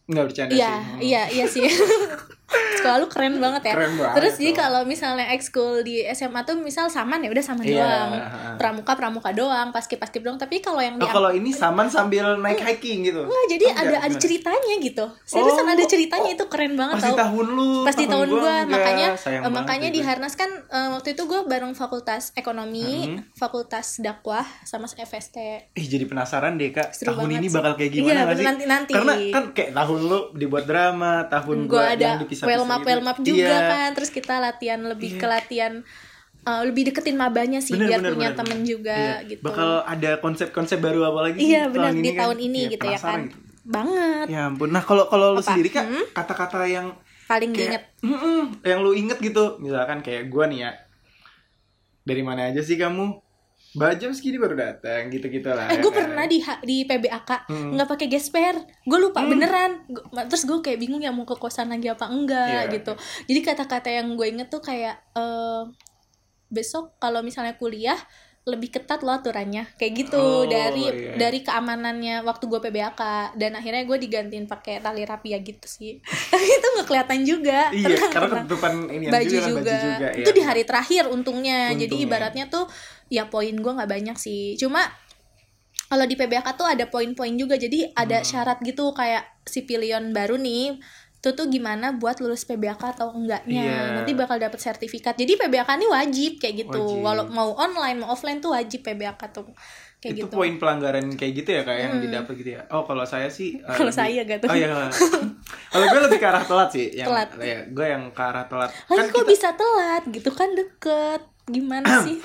nggak 0.07 0.25
bercanda 0.25 0.51
Iya, 0.51 0.71
sih 0.71 1.03
iya, 1.05 1.21
iya 1.29 1.45
sih. 1.45 1.63
Sekolah 2.47 2.97
lu 2.97 3.07
keren 3.07 3.35
banget 3.37 3.61
ya. 3.65 3.73
Keren 3.75 3.93
banget 3.93 4.15
Terus 4.15 4.33
jadi 4.37 4.51
kalau 4.53 4.81
misalnya 4.83 5.27
ekskul 5.29 5.81
di 5.81 5.99
SMA 6.07 6.41
tuh 6.41 6.55
misal 6.55 6.87
saman 6.87 7.19
ya 7.19 7.27
udah 7.27 7.43
saman 7.43 7.61
Iya, 7.61 7.75
doang. 7.75 8.09
Pramuka 8.55 8.93
pramuka 8.93 9.29
doang, 9.31 9.69
paskib 9.69 9.97
paskib 9.97 10.21
doang. 10.21 10.37
Tapi 10.37 10.59
kalau 10.59 10.79
yang 10.79 10.95
Oh, 10.97 11.05
kalau 11.05 11.29
ini 11.29 11.51
saman 11.51 11.87
sambil 11.87 12.37
naik 12.37 12.57
hiking 12.57 13.03
gitu 13.03 13.21
Enggak, 13.21 13.45
jadi 13.49 13.65
Oh, 13.65 13.73
ada 13.73 13.83
enggak, 13.83 14.01
ada 14.05 14.15
ceritanya 14.17 14.73
gitu. 14.79 15.05
Seriusan 15.23 15.65
Oh, 15.65 15.73
ada 15.73 15.83
ceritanya 15.83 16.29
oh, 16.29 16.35
itu 16.35 16.45
keren 16.47 16.73
banget 16.73 16.95
pas 16.95 17.03
di 17.03 17.13
tahun 17.13 17.45
lu 17.49 17.71
Pas 17.83 17.95
di 17.95 18.05
tahun 18.05 18.27
gua, 18.29 18.39
enggak. 18.39 18.63
makanya 18.69 19.07
eh, 19.43 19.51
makanya 19.51 19.89
di 19.89 19.99
Harnas 19.99 20.33
kan 20.33 20.49
eh, 20.49 20.89
waktu 20.89 21.09
itu 21.11 21.23
gua 21.25 21.43
bareng 21.43 21.73
fakultas 21.73 22.31
ekonomi, 22.33 22.87
Mhm. 23.09 23.33
fakultas 23.33 23.99
dakwah 23.99 24.45
sama 24.63 24.87
FST. 24.87 25.37
Ih 25.73 25.85
jadi 25.85 26.05
penasaran 26.05 26.55
deh 26.55 26.71
kak 26.71 26.91
Seru 26.91 27.11
tahun 27.11 27.37
ini 27.37 27.47
sih. 27.47 27.53
bakal 27.53 27.73
kayak 27.75 27.91
Iya, 27.91 27.97
gimana 27.97 28.21
bener, 28.23 28.35
sih? 28.35 28.45
nanti-nanti. 28.45 28.91
Karena 28.93 29.13
kan 29.29 29.43
kayak 29.51 29.71
tahun 29.73 29.99
lu 30.01 30.19
dibuat 30.33 30.63
drama, 30.63 31.27
tahun 31.27 31.57
Gua 31.65 31.75
gua, 31.77 31.85
ada 31.91 32.05
yang 32.07 32.19
dipisah-pisah 32.39 32.47
well 32.47 32.63
map 32.63 32.79
gitu. 32.79 32.87
well 32.87 33.01
map 33.01 33.17
juga 33.19 33.41
Iya. 33.51 33.59
kan 33.67 33.89
terus 33.91 34.09
kita 34.09 34.33
latihan 34.37 34.79
lebih 34.79 35.09
Iya. 35.11 35.19
ke 35.19 35.27
latihan 35.27 35.73
eh, 36.43 36.61
lebih 36.63 36.83
deketin 36.87 37.15
mabanya 37.15 37.59
sih 37.59 37.73
Bener, 37.73 37.87
biar 37.87 37.99
bener, 37.99 38.11
punya 38.11 38.29
bener, 38.29 38.39
temen 38.39 38.57
bener. 38.57 38.69
juga 38.69 38.97
Iya. 38.97 39.27
gitu 39.27 39.41
Bakal 39.43 39.69
ada 39.83 40.11
konsep-konsep 40.17 40.77
baru 40.77 41.01
apa 41.05 41.19
lagi? 41.23 41.37
iya 41.39 41.61
sih 41.63 41.73
benar 41.73 41.91
di 41.91 42.09
kan? 42.09 42.19
tahun 42.21 42.37
ini 42.41 42.59
Iya, 42.59 42.71
gitu 42.71 42.85
ya 42.85 42.99
kan 42.99 43.19
gitu. 43.23 43.37
banget 43.65 44.25
Ya 44.27 44.41
ampun. 44.45 44.69
Nah 44.69 44.79
kalau 44.81 45.03
kalau 45.05 45.27
lu 45.31 45.41
sendiri 45.41 45.67
kak 45.69 45.83
Hmm? 45.83 46.05
kata-kata 46.13 46.63
yang 46.65 46.95
paling 47.25 47.51
diinget 47.51 47.83
kayak 47.83 47.99
Mm-mm, 47.99 48.63
yang 48.63 48.79
lu 48.79 48.93
inget 48.93 49.19
gitu, 49.19 49.59
misalkan 49.59 49.99
kayak 49.99 50.29
gua 50.29 50.47
nih 50.47 50.63
ya, 50.63 50.71
dari 52.01 52.23
mana 52.23 52.47
aja 52.47 52.61
sih 52.61 52.75
kamu? 52.75 53.19
Bajam 53.77 54.09
segini 54.09 54.35
baru 54.35 54.53
datang 54.53 55.07
gitu-gitu 55.07 55.47
lah. 55.47 55.67
eh 55.67 55.77
ya 55.77 55.79
gue 55.79 55.87
kan? 55.87 55.97
pernah 56.03 56.25
di 56.25 56.37
di 56.63 56.77
PBAK 56.83 57.29
Hmm. 57.45 57.71
nggak 57.73 57.87
pakai 57.87 58.07
gesper 58.07 58.55
gue 58.81 58.97
lupa 58.97 59.19
Hmm. 59.19 59.29
beneran 59.29 59.71
Gua- 59.87 60.25
terus 60.25 60.43
gue 60.43 60.57
kayak 60.57 60.77
bingung 60.77 60.99
ya 60.99 61.09
mau 61.09 61.23
ke 61.23 61.33
kosan 61.33 61.69
lagi 61.69 61.87
apa 61.87 62.05
enggak 62.07 62.67
Iya. 62.67 62.73
gitu 62.73 62.93
jadi 63.25 63.39
kata-kata 63.45 63.89
yang 63.91 64.11
gue 64.11 64.27
inget 64.27 64.47
tuh 64.47 64.59
kayak 64.59 64.97
eh, 65.13 65.63
besok 66.47 66.95
kalau 66.97 67.21
misalnya 67.21 67.53
kuliah 67.53 67.99
lebih 68.47 68.71
ketat 68.71 69.03
loh 69.03 69.11
aturannya 69.13 69.67
kayak 69.75 69.93
gitu 69.97 70.15
Oh, 70.17 70.43
dari 70.43 70.87
iya. 70.87 71.13
dari 71.13 71.39
keamanannya 71.41 72.23
waktu 72.23 72.43
gue 72.45 72.59
PBAK 72.61 73.01
dan 73.35 73.51
akhirnya 73.53 73.83
gue 73.83 73.97
digantiin 73.99 74.45
pakai 74.45 74.79
tali 74.79 75.03
rapi 75.03 75.35
ya 75.35 75.39
gitu 75.39 75.67
sih 75.67 75.99
tapi 76.01 76.47
itu 76.57 76.67
nggak 76.69 76.87
kelihatan 76.87 77.19
juga 77.21 77.59
Iya, 77.69 77.87
Tenang, 77.91 78.09
karena 78.09 78.25
tenang. 78.25 78.39
ketutupan 78.41 78.73
ini 78.87 79.03
baju 79.05 79.27
juga, 79.27 79.37
kan, 79.37 79.49
juga, 79.49 79.59
baju 79.67 79.87
juga 79.91 80.07
itu 80.15 80.29
ya. 80.29 80.33
di 80.33 80.41
hari 80.41 80.63
terakhir 80.63 81.03
untungnya 81.07 81.59
jadi 81.71 81.83
Untungnya. 81.85 82.07
ibaratnya 82.07 82.45
tuh 82.47 82.65
ya 83.07 83.23
poin 83.25 83.51
gue 83.53 83.71
nggak 83.73 83.91
banyak 83.91 84.17
sih 84.17 84.55
cuma 84.55 84.81
kalau 85.85 86.03
di 86.03 86.15
PBAK 86.15 86.47
tuh 86.53 86.67
ada 86.67 86.83
poin-poin 86.85 87.31
juga 87.33 87.55
jadi 87.55 87.91
ada 87.93 88.17
Hmm. 88.17 88.27
syarat 88.27 88.59
gitu 88.61 88.91
kayak 88.91 89.23
si 89.43 89.63
pilihan 89.63 90.11
baru 90.11 90.35
nih 90.35 90.75
itu 91.17 91.29
tuh 91.33 91.45
gimana 91.47 91.91
buat 91.91 92.17
lulus 92.17 92.43
PBAK 92.43 92.93
atau 92.93 93.09
enggaknya. 93.11 93.63
Iya. 93.63 93.81
nanti 93.95 94.13
bakal 94.13 94.37
dapat 94.37 94.57
sertifikat. 94.57 95.13
Jadi 95.13 95.33
PBAK 95.35 95.69
ini 95.75 95.87
wajib 95.87 96.31
kayak 96.37 96.55
gitu. 96.61 96.77
Wajib. 96.79 97.01
walau 97.01 97.25
mau 97.27 97.49
online 97.53 97.97
mau 97.97 98.09
offline 98.09 98.37
tuh 98.37 98.51
wajib 98.51 98.81
PBAK 98.81 99.17
tuh 99.31 99.49
kayak 99.97 100.13
itu 100.13 100.23
gitu. 100.23 100.31
poin 100.31 100.53
pelanggaran 100.55 101.09
kayak 101.11 101.33
gitu 101.35 101.49
ya 101.51 101.61
kayak 101.63 101.81
yang 101.81 101.93
Hmm. 101.93 102.03
didapat 102.03 102.33
gitu 102.35 102.49
ya? 102.53 102.61
Oh 102.69 102.85
kalau 102.85 103.01
saya 103.01 103.25
sih 103.27 103.57
uh, 103.59 103.73
Kalau 103.75 103.89
saya 103.89 104.21
gak 104.21 104.39
tuh. 104.39 104.47
oh 104.47 104.55
iya 104.55 104.69
kalau 105.73 105.85
gue 105.85 105.99
lebih 106.03 106.17
ke 106.17 106.27
arah 106.27 106.43
telat 106.43 106.69
sih 106.69 106.85
yang 106.93 107.09
Telat. 107.09 107.29
ya 107.35 107.59
gue 107.65 107.85
yang 107.87 108.03
ke 108.07 108.21
arah 108.23 108.45
telat. 108.45 108.69
Lagi 108.87 109.09
kok 109.09 109.17
kita- 109.17 109.25
bisa 109.27 109.49
telat 109.51 110.03
gitu? 110.07 110.29
Kan 110.29 110.53
deket. 110.53 111.21
Gimana 111.47 111.87
sih? 112.05 112.19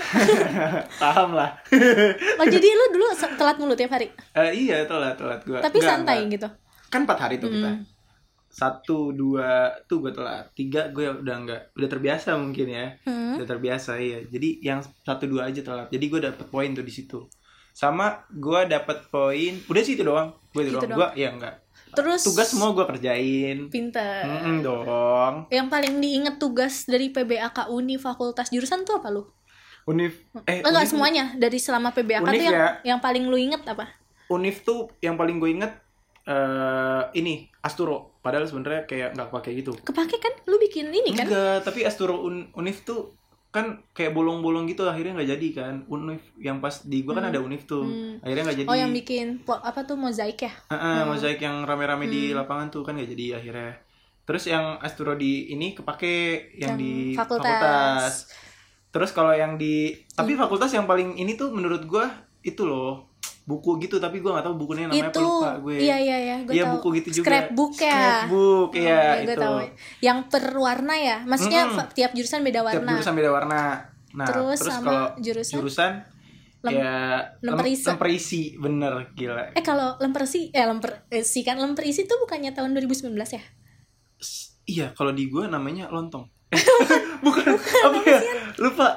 Paham 1.02 1.33
lah. 1.33 1.57
Oh 2.38 2.46
jadi 2.46 2.68
lu 2.68 2.85
dulu 2.92 3.05
telat 3.33 3.57
mulu 3.57 3.72
tiap 3.72 3.90
hari? 3.90 4.12
Eh, 4.35 4.52
iya 4.61 4.85
telat 4.85 5.16
telat 5.16 5.40
gue 5.42 5.57
tapi 5.59 5.81
santai 5.81 6.28
gitu? 6.28 6.48
Kan 6.87 7.02
empat 7.02 7.18
hari 7.20 7.37
tuh 7.38 7.48
kita. 7.48 7.72
Hmm. 7.72 7.88
Satu 8.52 9.10
dua 9.10 9.50
tuh 9.82 9.98
gue 9.98 10.12
telat. 10.12 10.52
Tiga 10.52 10.88
gue 10.88 11.08
udah 11.18 11.36
nggak 11.40 11.62
udah 11.72 11.88
terbiasa 11.88 12.36
mungkin 12.36 12.68
ya. 12.68 12.86
Hmm. 13.02 13.34
udah 13.34 13.48
terbiasa 13.48 13.96
iya. 13.96 14.20
Jadi 14.22 14.60
yang 14.60 14.78
satu 15.00 15.24
dua 15.24 15.48
aja 15.48 15.58
telat. 15.58 15.88
Jadi 15.88 16.04
gue 16.06 16.20
dapet 16.22 16.46
poin 16.46 16.68
tuh 16.70 16.84
di 16.84 16.92
situ. 16.92 17.24
Sama 17.72 18.28
gue 18.28 18.60
dapet 18.66 19.08
poin 19.08 19.56
udah 19.64 19.82
sih 19.82 19.96
itu 19.96 20.04
doang. 20.04 20.36
Gue 20.52 20.62
itu 20.62 20.76
Gitu 20.76 20.84
doang. 20.86 20.98
gue 21.08 21.08
ya 21.18 21.30
enggak 21.30 21.56
terus 21.92 22.24
tugas 22.24 22.48
semua 22.48 22.72
gue 22.72 22.84
kerjain. 22.86 23.68
Pinter. 23.68 24.24
Mm-mm, 24.24 24.60
dong. 24.60 25.34
Yang 25.48 25.68
paling 25.68 25.94
diinget 25.98 26.36
tugas 26.36 26.84
dari 26.84 27.08
PBAK 27.08 27.68
Uni 27.68 27.96
fakultas 27.96 28.48
jurusan 28.48 28.84
tuh 28.84 28.96
apa 28.96 29.08
lu? 29.08 29.28
Unif 29.84 30.16
eh 30.46 30.60
enggak 30.60 30.72
Unif- 30.78 30.88
semuanya. 30.88 31.24
Dari 31.34 31.58
selama 31.58 31.92
PBAK 31.92 32.22
Univ 32.22 32.32
tuh 32.32 32.46
yang 32.46 32.54
ya. 32.54 32.68
yang 32.86 32.98
paling 32.98 33.24
lu 33.26 33.36
inget 33.36 33.60
apa? 33.66 33.92
Unif 34.28 34.62
tuh 34.62 34.88
yang 35.00 35.16
paling 35.16 35.36
gue 35.36 35.52
inget 35.52 35.72
eh 36.24 37.02
ini 37.14 37.32
Asturo 37.58 38.18
padahal 38.18 38.46
sebenarnya 38.46 38.85
kayak 38.85 39.08
nggak 39.12 39.30
pakai 39.32 39.52
gitu 39.56 39.74
kepake 39.76 40.16
kan 40.16 40.32
lu 40.44 40.56
bikin 40.56 40.88
ini 40.88 41.11
kan 41.11 41.26
enggak 41.26 41.62
tapi 41.62 41.82
Asturo 41.82 42.22
Un- 42.22 42.50
Unif 42.52 42.82
tuh 42.82 43.18
kan 43.50 43.85
kayak 43.90 44.11
bolong-bolong 44.11 44.64
gitu 44.64 44.87
akhirnya 44.87 45.12
nggak 45.12 45.30
jadi 45.30 45.48
kan 45.52 45.74
Unif 45.87 46.22
yang 46.37 46.56
pas 46.58 46.80
di 46.80 47.02
gue 47.02 47.11
kan 47.11 47.20
Hmm. 47.20 47.32
ada 47.32 47.40
Unif 47.40 47.62
tuh 47.64 47.85
Hmm. 47.85 48.16
akhirnya 48.18 48.42
nggak 48.44 48.58
jadi 48.58 48.68
oh 48.68 48.78
yang 48.78 48.92
bikin 48.92 49.26
apa 49.44 49.80
tuh 49.82 49.94
mozaik 49.94 50.40
ya 50.40 50.52
Heeh, 50.68 50.96
Hmm. 50.96 51.08
mozaik 51.08 51.37
yang 51.38 51.62
rame-rame 51.62 52.06
di 52.06 52.30
Hmm. 52.30 52.38
lapangan 52.38 52.70
tuh 52.70 52.80
kan 52.80 52.94
nggak 52.94 53.11
jadi 53.12 53.26
akhirnya 53.37 53.72
terus 54.22 54.46
yang 54.46 54.78
Asturo 54.78 55.12
di 55.12 55.50
ini 55.50 55.74
kepake 55.74 56.14
yang, 56.56 56.74
Yang 56.74 56.78
di 56.78 56.92
fakultas. 57.12 57.50
fakultas. 57.50 58.12
terus 58.88 59.11
kalau 59.11 59.32
yang 59.32 59.56
di 59.56 59.90
tapi 60.08 60.32
fakultas 60.32 60.70
yang 60.70 60.87
paling 60.87 61.16
ini 61.16 61.35
tuh 61.35 61.50
menurut 61.50 61.82
gue 61.82 62.04
itu 62.42 62.62
loh 62.62 63.12
buku 63.42 63.74
gitu 63.78 63.98
tapi 63.98 64.18
gue 64.18 64.31
nggak 64.31 64.46
tahu 64.46 64.55
bukunya 64.55 64.87
namanya 64.87 65.02
apa 65.05 65.12
itu. 65.12 65.20
lupa 65.20 65.50
gue. 65.59 65.76
Iya 65.76 65.96
iya 65.98 66.16
iya. 66.16 66.37
Gue 66.40 66.55
Iya, 66.55 66.64
tahu. 66.64 66.74
buku 66.76 66.88
gitu 66.96 67.09
juga. 67.12 67.26
scrapbook 67.26 67.74
ya. 67.74 67.90
Scrapbook, 67.90 68.70
iya, 68.72 69.00
gue 69.20 69.26
itu. 69.28 69.40
tahu. 69.40 69.57
Yang 70.00 70.18
per 70.28 70.44
warna 70.55 70.94
ya? 70.94 71.16
Maksudnya 71.22 71.62
fa- 71.68 71.88
tiap 71.88 72.11
jurusan 72.12 72.40
beda 72.40 72.61
tiap 72.61 72.68
warna. 72.72 72.90
jurusan 72.92 73.14
beda 73.14 73.31
warna. 73.31 73.61
Nah 74.12 74.26
Terus 74.26 74.59
terus, 74.59 74.70
sama 74.70 74.87
kalau 74.87 75.07
jurusan? 75.18 75.55
jurusan 75.57 75.92
Lem- 76.62 76.78
ya 76.78 76.94
lemper 77.40 77.66
isi. 77.66 77.87
lemper 77.88 78.09
isi 78.09 78.42
bener 78.55 78.92
gila. 79.12 79.50
Eh 79.52 79.62
kalau 79.62 79.98
lemper 79.98 80.22
isi 80.22 80.46
eh 80.48 80.62
lemper 80.62 81.02
isi 81.11 81.40
kan 81.40 81.57
lemper 81.57 81.83
isi 81.83 82.05
tuh 82.05 82.18
bukannya 82.18 82.52
tahun 82.52 82.70
2019 82.72 83.11
ya? 83.28 83.42
S- 84.16 84.62
iya 84.64 84.87
kalau 84.92 85.11
di 85.11 85.26
gue 85.26 85.42
namanya 85.44 85.90
lontong. 85.90 86.31
Bukan 87.24 87.44
apa 87.59 87.98
ya? 88.05 88.20
lupa. 88.57 88.88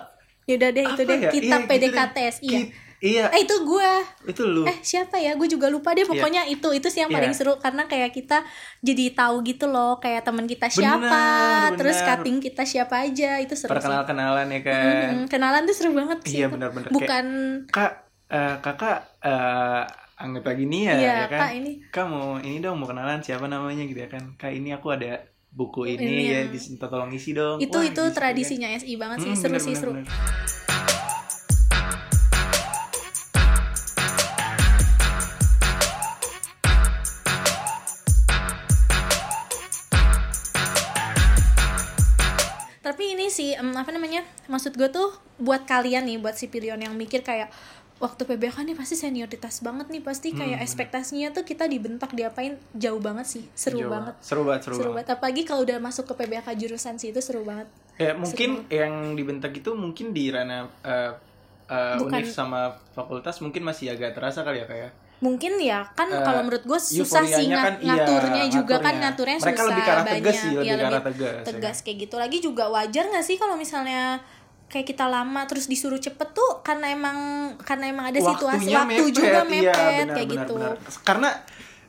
Yaudah 0.45 0.69
deh 0.69 0.83
itu 0.83 1.01
Apa 1.01 1.09
deh. 1.09 1.17
ya? 1.17 1.31
kitab 1.31 1.61
Iya, 1.61 1.73
gitu 1.73 1.85
deh. 1.89 2.69
Iya. 3.05 3.29
Iya 3.29 3.31
Eh 3.31 3.41
itu 3.43 3.55
gue 3.61 3.91
itu 4.25 4.41
lu 4.43 4.63
Eh 4.63 4.77
siapa 4.81 5.15
ya? 5.15 5.33
Gue 5.33 5.45
juga 5.45 5.67
lupa 5.67 5.93
deh 5.93 6.01
pokoknya 6.03 6.47
itu 6.47 6.65
itu 6.71 6.87
sih 6.87 6.99
yang 6.99 7.07
Iya. 7.07 7.17
paling 7.17 7.33
seru 7.33 7.53
karena 7.55 7.85
kayak 7.85 8.09
kita 8.11 8.41
jadi 8.81 9.13
tahu 9.13 9.45
gitu 9.45 9.65
loh 9.67 9.97
kayak 9.97 10.23
teman 10.23 10.43
kita 10.43 10.65
siapa, 10.67 11.05
Bener, 11.05 11.77
terus 11.77 11.97
bener. 11.97 12.07
cutting 12.11 12.37
kita 12.39 12.63
siapa 12.63 12.95
aja 13.01 13.37
itu 13.37 13.53
seru 13.53 13.69
sih. 13.69 13.73
perkenal-kenalan 13.75 14.47
ya 14.49 14.61
kan 14.61 14.83
Mm, 15.15 15.25
kenalan 15.27 15.61
tuh 15.63 15.75
seru 15.75 15.93
banget 15.93 16.17
sih. 16.23 16.35
Iya, 16.35 16.47
itu. 16.47 16.53
bener-bener. 16.55 16.89
Bukan 16.89 17.25
kak 17.69 17.91
eh, 18.27 18.55
kakak 18.59 18.97
eh 19.21 19.83
anggap 20.17 20.43
lagi 20.43 20.65
nih 20.65 20.81
ya, 20.81 20.93
Iya, 20.95 21.13
ya 21.15 21.25
kan 21.27 21.39
Kak, 21.39 21.51
ini. 21.53 21.71
Kak 21.87 22.05
mau 22.07 22.27
ini 22.39 22.57
dong 22.57 22.75
mau 22.75 22.87
kenalan 22.87 23.19
siapa 23.19 23.45
namanya 23.45 23.83
gitu 23.83 23.99
ya 23.99 24.07
kan 24.07 24.33
kak 24.33 24.49
ini 24.49 24.71
aku 24.71 24.89
ada 24.89 25.21
buku 25.51 25.85
ini, 25.85 26.01
Ini 26.01 26.15
ya 26.25 26.31
yang- 26.41 26.49
disinta 26.49 26.87
tolong 26.87 27.11
isi 27.11 27.31
dong 27.31 27.59
itu 27.59 27.69
Wah, 27.69 27.85
itu 27.85 27.93
gitu 27.93 28.01
kan. 28.01 28.15
tradisinya 28.17 28.67
SI 28.73 28.95
banget 28.95 29.17
sih 29.19 29.29
Hmm, 29.29 29.37
seru 29.37 29.51
bener, 29.51 29.61
sih 29.61 29.69
bener, 29.69 29.79
seru. 29.79 29.91
bener. 29.93 30.64
Sih 43.35 43.51
em, 43.51 43.69
apa 43.73 43.91
namanya 43.91 44.23
maksud 44.47 44.71
gue 44.73 44.87
tuh 44.87 45.11
buat 45.37 45.63
kalian 45.63 46.07
nih 46.07 46.17
buat 46.17 46.33
si 46.33 46.47
pilion 46.47 46.79
yang 46.79 46.95
mikir 46.95 47.19
kayak 47.21 47.51
waktu 47.95 48.23
PBK 48.23 48.63
nih 48.63 48.75
pasti 48.75 48.95
senioritas 48.97 49.59
banget 49.61 49.87
nih 49.87 49.99
pasti 49.99 50.31
kayak 50.31 50.59
ekspektasinya 50.61 51.31
tuh 51.31 51.43
kita 51.43 51.63
dibentak 51.65 52.11
diapain 52.11 52.55
jauh 52.73 52.99
banget 52.99 53.23
sih 53.25 53.43
seru 53.53 53.83
Jauh 53.83 53.87
banget. 53.89 54.15
seru 54.19 54.43
banget 54.43 54.61
seru, 54.61 54.73
seru 54.73 54.83
banget. 54.89 54.95
banget. 55.07 55.15
Apalagi 55.15 55.41
kalau 55.43 55.61
udah 55.63 55.77
masuk 55.79 56.05
ke 56.05 56.13
PBK 56.17 56.47
jurusan 56.57 56.95
sih 56.95 57.11
itu 57.11 57.19
seru 57.19 57.43
banget. 57.43 57.67
Ya 57.95 58.11
mungkin 58.13 58.67
yang 58.67 59.15
dibentak 59.15 59.55
itu 59.55 59.71
mungkin 59.71 60.11
di 60.11 60.27
ranah 60.27 60.67
eh, 60.83 61.11
Bukan- 61.97 62.19
univ 62.19 62.27
sama 62.29 62.75
fakultas 62.91 63.39
mungkin 63.39 63.63
masih 63.63 63.89
agak 63.89 64.11
terasa 64.13 64.43
kali 64.43 64.59
ya 64.59 64.67
kayak 64.67 64.91
mungkin 65.23 65.55
ya 65.57 65.87
kan 65.95 66.11
Eh, 66.11 66.21
kalau 66.21 66.43
menurut 66.43 66.63
gue 66.63 66.79
susah 66.79 67.23
sih 67.23 67.47
kan, 67.47 67.79
iya, 67.79 67.95
ngaturnya 68.03 68.43
juga 68.51 68.75
kan 68.83 68.99
ngaturnya. 68.99 69.01
ngaturnya 69.01 69.37
Mereka 69.39 69.55
susah 69.55 69.67
lebih 69.71 69.83
arah 69.83 70.03
banyak 70.03 70.15
tegas 70.19 70.35
sih, 70.35 70.51
lebih 70.51 70.67
ya, 70.67 70.75
arah 70.75 71.03
tegas, 71.03 71.31
ya 71.31 71.43
tegas 71.47 71.77
kayak 71.81 71.97
gitu 72.03 72.15
lagi 72.19 72.37
juga 72.43 72.63
wajar 72.67 73.03
nggak 73.09 73.25
sih 73.25 73.37
kalau 73.39 73.55
misalnya 73.55 74.19
kayak 74.65 74.85
kita 74.85 75.05
lama 75.05 75.41
terus 75.45 75.69
disuruh 75.69 76.01
cepet 76.01 76.29
tuh 76.33 76.59
karena 76.61 76.89
emang 76.91 77.17
karena 77.61 77.85
emang 77.85 78.05
ada 78.09 78.19
situasi 78.19 78.65
Waktunya 78.65 78.79
waktu 78.81 79.03
mepet, 79.05 79.13
juga 79.13 79.29
iya, 79.29 79.43
mepet 79.45 79.63
benar, 79.71 79.75
kayak 80.11 80.27
benar, 80.27 80.35
gitu 80.35 80.55
benar. 80.57 80.75
karena 81.05 81.29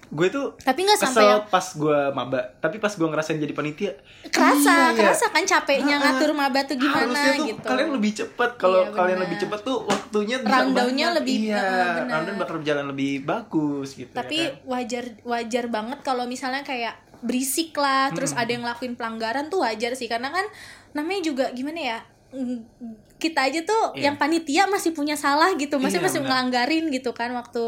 gue 0.07 0.29
tuh 0.31 0.55
tapi 0.59 0.87
nggak 0.87 0.99
sampai 0.99 1.25
yang 1.27 1.43
pas 1.51 1.67
gue 1.67 1.99
maba. 2.15 2.39
Tapi 2.59 2.79
pas 2.79 2.91
gue 2.91 3.03
ngerasain 3.03 3.37
jadi 3.37 3.51
panitia 3.51 3.93
kerasa 4.31 4.91
iya, 4.91 4.95
kerasa 4.95 5.27
kan 5.31 5.43
capeknya 5.43 5.99
ngatur 5.99 6.31
maba 6.31 6.63
tuh 6.63 6.79
gimana 6.79 7.11
harusnya 7.11 7.35
tuh 7.35 7.47
gitu. 7.51 7.67
kalian 7.67 7.91
lebih 7.91 8.13
cepat 8.15 8.51
kalau 8.55 8.81
Iya, 8.83 8.95
kalian 8.95 9.19
lebih 9.23 9.37
cepat 9.43 9.61
tuh 9.63 9.77
waktunya 9.83 10.37
Rundown-nya 10.39 11.09
lebih- 11.13 11.39
iya 11.47 11.67
benar. 11.99 12.23
rundown 12.23 12.37
bakal 12.39 12.55
berjalan 12.63 12.87
lebih 12.87 13.23
bagus 13.23 13.95
gitu 13.95 14.11
tapi 14.11 14.39
ya 14.41 14.55
kan? 14.55 14.63
wajar 14.69 15.05
wajar 15.23 15.65
banget 15.67 15.99
kalau 16.01 16.25
misalnya 16.25 16.63
kayak 16.63 16.95
berisik 17.25 17.73
lah 17.75 18.13
terus 18.13 18.31
ada 18.33 18.47
yang 18.47 18.63
ngelakuin 18.63 18.93
pelanggaran 18.95 19.49
tuh 19.49 19.65
wajar 19.65 19.97
sih. 19.97 20.05
Karena 20.05 20.29
kan 20.29 20.45
namanya 20.93 21.25
juga 21.25 21.49
gimana 21.51 21.81
ya 21.81 21.99
kita 23.17 23.41
aja 23.43 23.61
tuh 23.63 23.93
Iya. 23.93 24.07
yang 24.07 24.17
panitia 24.17 24.65
masih 24.67 24.91
punya 24.91 25.15
salah 25.15 25.53
gitu 25.53 25.77
masih 25.77 25.99
Iya, 25.99 26.05
masih 26.05 26.21
benar. 26.21 26.29
ngelanggarin 26.45 26.85
gitu 26.91 27.11
kan 27.11 27.33
waktu 27.33 27.65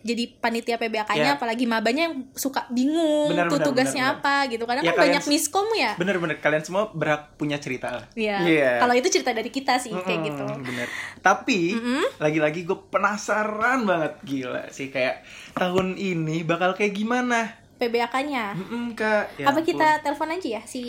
jadi 0.00 0.24
panitia 0.34 0.76
PBK-nya 0.76 1.14
Iya. 1.26 1.36
apalagi 1.36 1.64
mabanya 1.64 2.08
yang 2.08 2.24
suka 2.32 2.64
bingung 2.68 3.28
Benar, 3.28 3.46
tuh 3.46 3.58
benar, 3.58 3.66
tugasnya 3.66 4.04
benar, 4.10 4.18
apa 4.18 4.34
gitu 4.48 4.64
kadang 4.64 4.82
Ya, 4.82 4.90
kan 4.90 5.02
banyak 5.02 5.24
miskom 5.26 5.68
ya 5.72 5.92
bener-bener 5.94 6.36
kalian 6.36 6.62
semua 6.62 6.88
berhak 6.90 7.36
punya 7.36 7.56
cerita 7.56 7.92
lah 7.92 8.04
Iya. 8.12 8.36
Iya. 8.42 8.72
Kalau 8.80 8.94
itu 8.94 9.08
cerita 9.10 9.30
dari 9.30 9.48
kita 9.48 9.76
sih 9.76 9.92
kayak 9.92 10.06
Mm-mm, 10.08 10.26
gitu. 10.26 10.44
bener 10.62 10.88
tapi 11.20 11.76
lagi-lagi 12.16 12.62
gue 12.62 12.78
penasaran 12.86 13.82
banget 13.82 14.12
gila 14.22 14.64
sih 14.68 14.88
kayak 14.88 15.20
tahun 15.52 15.94
ini 15.94 16.40
bakal 16.42 16.72
kayak 16.72 16.92
gimana 16.92 17.52
PBK-nya. 17.76 18.56
Mm-mm, 18.56 18.94
kak 18.94 19.36
Ya 19.36 19.46
apa 19.46 19.60
ampun. 19.60 19.68
kita 19.68 20.00
telepon 20.00 20.32
aja 20.32 20.48
ya 20.50 20.62
si 20.64 20.82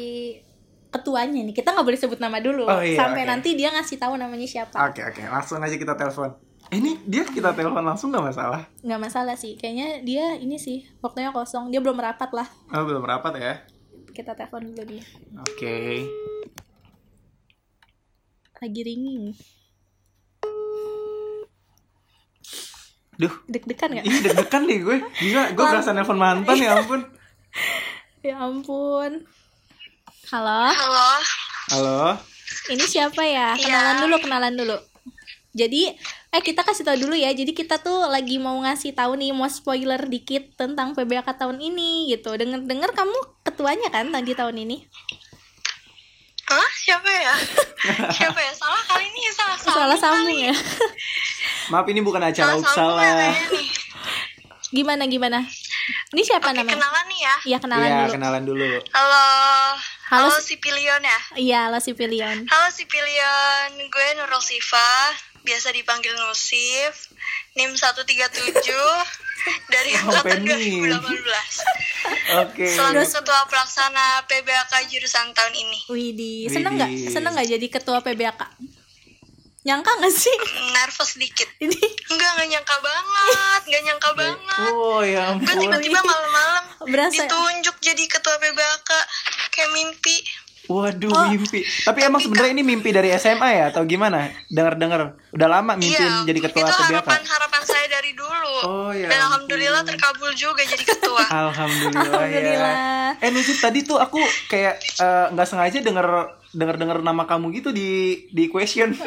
ketuanya 0.98 1.40
nih. 1.42 1.54
Kita 1.54 1.70
nggak 1.70 1.86
boleh 1.86 1.96
sebut 1.96 2.18
nama 2.18 2.38
dulu 2.38 2.66
Oh, 2.66 2.80
iya, 2.80 2.98
sampai 2.98 3.22
oke. 3.22 3.30
nanti 3.30 3.50
dia 3.54 3.70
ngasih 3.70 3.96
tahu 3.96 4.14
namanya 4.16 4.44
siapa. 4.44 4.74
Oke 4.84 5.02
oke, 5.02 5.22
langsung 5.24 5.58
aja 5.58 5.74
kita 5.74 5.94
telepon. 5.94 6.34
Eh, 6.68 6.76
Ini 6.76 7.00
dia 7.02 7.24
kita 7.24 7.52
telepon 7.52 7.80
langsung 7.82 8.10
nggak 8.10 8.26
masalah? 8.28 8.62
nggak 8.82 9.02
masalah 9.02 9.34
sih. 9.34 9.56
Kayaknya 9.56 10.02
dia 10.02 10.36
ini 10.36 10.58
sih 10.58 10.82
waktunya 11.00 11.30
kosong. 11.30 11.70
Dia 11.70 11.80
belum 11.80 11.96
merapat 11.96 12.30
lah. 12.32 12.48
Oh 12.70 12.84
belum 12.84 13.02
rapat 13.02 13.34
ya? 13.36 13.54
Kita 14.10 14.34
telepon 14.34 14.66
dulu 14.66 14.84
dia. 14.84 15.04
Oke. 15.40 16.04
Lagi 18.58 18.82
ringing. 18.82 19.38
Duh, 23.14 23.34
Deg-degan 23.48 23.90
nggak? 23.92 24.06
ih 24.06 24.18
deg-degan 24.22 24.64
nih 24.64 24.80
gue. 24.80 24.98
Gila, 25.16 25.44
gue 25.52 25.66
berasa 25.68 25.90
nelfon 25.90 26.18
mantan 26.18 26.54
ya 26.56 26.78
ampun. 26.78 27.02
ya 28.28 28.36
ampun. 28.40 29.26
Halo. 30.28 30.68
Halo, 30.68 31.08
Halo. 31.72 32.00
Ini 32.68 32.84
siapa 32.84 33.24
ya? 33.24 33.56
Iya. 33.56 33.64
Kenalan 33.64 33.96
dulu, 34.04 34.16
kenalan 34.20 34.54
dulu. 34.60 34.78
Jadi, 35.56 35.88
eh 36.36 36.42
kita 36.44 36.68
kasih 36.68 36.84
tahu 36.84 37.08
dulu 37.08 37.16
ya. 37.16 37.32
Jadi 37.32 37.56
kita 37.56 37.80
tuh 37.80 38.12
lagi 38.12 38.36
mau 38.36 38.60
ngasih 38.60 38.92
tahu 38.92 39.16
nih, 39.16 39.32
mau 39.32 39.48
spoiler 39.48 40.04
dikit 40.04 40.52
tentang 40.60 40.92
PBK 40.92 41.32
tahun 41.32 41.64
ini 41.64 42.12
gitu. 42.12 42.36
Dengar-dengar 42.36 42.92
kamu 42.92 43.16
ketuanya 43.48 43.88
kan 43.88 44.12
di 44.20 44.36
tahun 44.36 44.68
ini? 44.68 44.84
Hah? 46.52 46.70
Siapa 46.76 47.08
ya? 47.08 47.36
Siapa 48.20 48.40
ya? 48.44 48.52
Salah 48.52 48.84
kali 48.84 49.08
ini 49.08 49.32
salah 49.32 49.56
sambung 49.56 49.76
Salah 49.80 49.98
sambung 49.98 50.36
ya. 50.36 50.56
Maaf 51.72 51.88
ini 51.88 52.04
bukan 52.04 52.20
acara 52.20 52.60
Salah 52.68 53.00
ya. 53.00 53.32
Gimana 54.76 55.08
gimana? 55.08 55.40
Ini 56.12 56.20
siapa 56.20 56.52
Oke, 56.52 56.60
namanya? 56.60 56.76
kenalan 56.76 57.06
nih 57.08 57.20
ya. 57.24 57.36
Iya, 57.48 57.58
kenalan 57.64 57.88
Iya, 57.88 57.96
dulu. 57.96 58.12
kenalan 58.12 58.44
dulu. 58.44 58.70
Halo. 58.92 59.28
Halo, 60.08 60.32
Halo, 60.32 60.40
si 60.40 60.56
Pilion 60.56 61.04
ya. 61.04 61.20
Iya, 61.36 61.62
lo 61.68 61.84
si 61.84 61.92
Pilion. 61.92 62.48
Halo 62.48 62.68
si 62.72 62.88
Pilion, 62.88 63.70
gue 63.76 64.08
Nurul 64.16 64.40
Sifa, 64.40 65.12
biasa 65.44 65.76
dipanggil 65.76 66.16
Nusif. 66.16 67.12
NIM 67.58 67.74
137 67.74 68.08
dari 69.74 69.92
Oh, 69.98 70.14
angkatan 70.14 70.46
Penny. 70.46 70.80
2018. 70.80 72.40
Oke. 72.40 72.68
Selaku 72.70 73.04
ketua 73.04 73.42
pelaksana 73.50 74.24
PBAK 74.24 74.74
jurusan 74.88 75.34
tahun 75.34 75.54
ini. 75.58 75.80
Widih, 75.90 76.54
seneng 76.54 76.78
nggak? 76.78 76.92
Seneng 77.10 77.34
nggak 77.34 77.50
jadi 77.50 77.68
ketua 77.68 78.00
PBK? 78.00 78.42
Nyangka 79.68 79.92
nggak 79.94 80.14
sih? 80.14 80.32
Nervous 80.72 81.12
dikit. 81.14 81.50
Ini 81.60 81.76
Enggak, 82.08 82.30
enggak 82.34 82.48
nyangka 82.50 82.76
banget, 82.80 83.62
enggak 83.68 83.84
nyangka 83.84 84.10
banget. 84.14 84.72
Oh 84.72 85.04
ya 85.04 85.36
Gue 85.36 85.44
ampun. 85.44 85.60
tiba-tiba 85.60 86.00
malam-malam 86.02 86.64
berasa 86.88 87.20
ditunjuk 87.20 87.76
jadi 87.78 88.04
ketua 88.08 88.36
PBAK 88.38 88.90
kayak 89.50 89.70
mimpi. 89.70 90.18
Waduh, 90.68 91.08
Oh. 91.10 91.28
mimpi. 91.30 91.64
Tapi 91.64 92.00
emang 92.02 92.20
sebenarnya 92.20 92.52
ini 92.52 92.60
mimpi 92.62 92.92
dari 92.92 93.12
SMA 93.14 93.50
ya 93.50 93.66
atau 93.70 93.84
gimana? 93.84 94.28
Dengar-dengar. 94.48 95.16
Udah 95.32 95.48
lama 95.50 95.76
mimpi 95.76 95.96
Iya, 95.96 96.24
jadi 96.24 96.40
ketua 96.42 96.60
itu 96.62 96.72
PBK. 96.74 96.88
harapan 96.94 97.22
harapan 97.24 97.62
saya 97.64 97.86
dari 97.90 98.12
dulu. 98.12 98.56
Oh, 98.64 98.92
ya 98.92 99.08
Dan 99.08 99.16
ampun. 99.18 99.28
alhamdulillah 99.48 99.84
terkabul 99.84 100.32
juga 100.34 100.64
jadi 100.64 100.84
ketua. 100.86 101.24
Alhamdulillah, 101.24 102.04
Alhamdulillah. 102.20 102.76
ya. 103.16 103.20
Eh 103.20 103.30
Nusif 103.32 103.58
tadi 103.58 103.84
tuh 103.84 103.96
aku 103.96 104.20
kayak 104.48 104.76
eh, 104.80 105.26
nggak 105.32 105.44
sengaja 105.46 105.80
denger 105.80 106.08
denger 106.58 107.00
nama 107.00 107.24
kamu 107.24 107.54
gitu 107.54 107.70
di 107.70 107.90
di 108.28 108.48
question. 108.48 108.92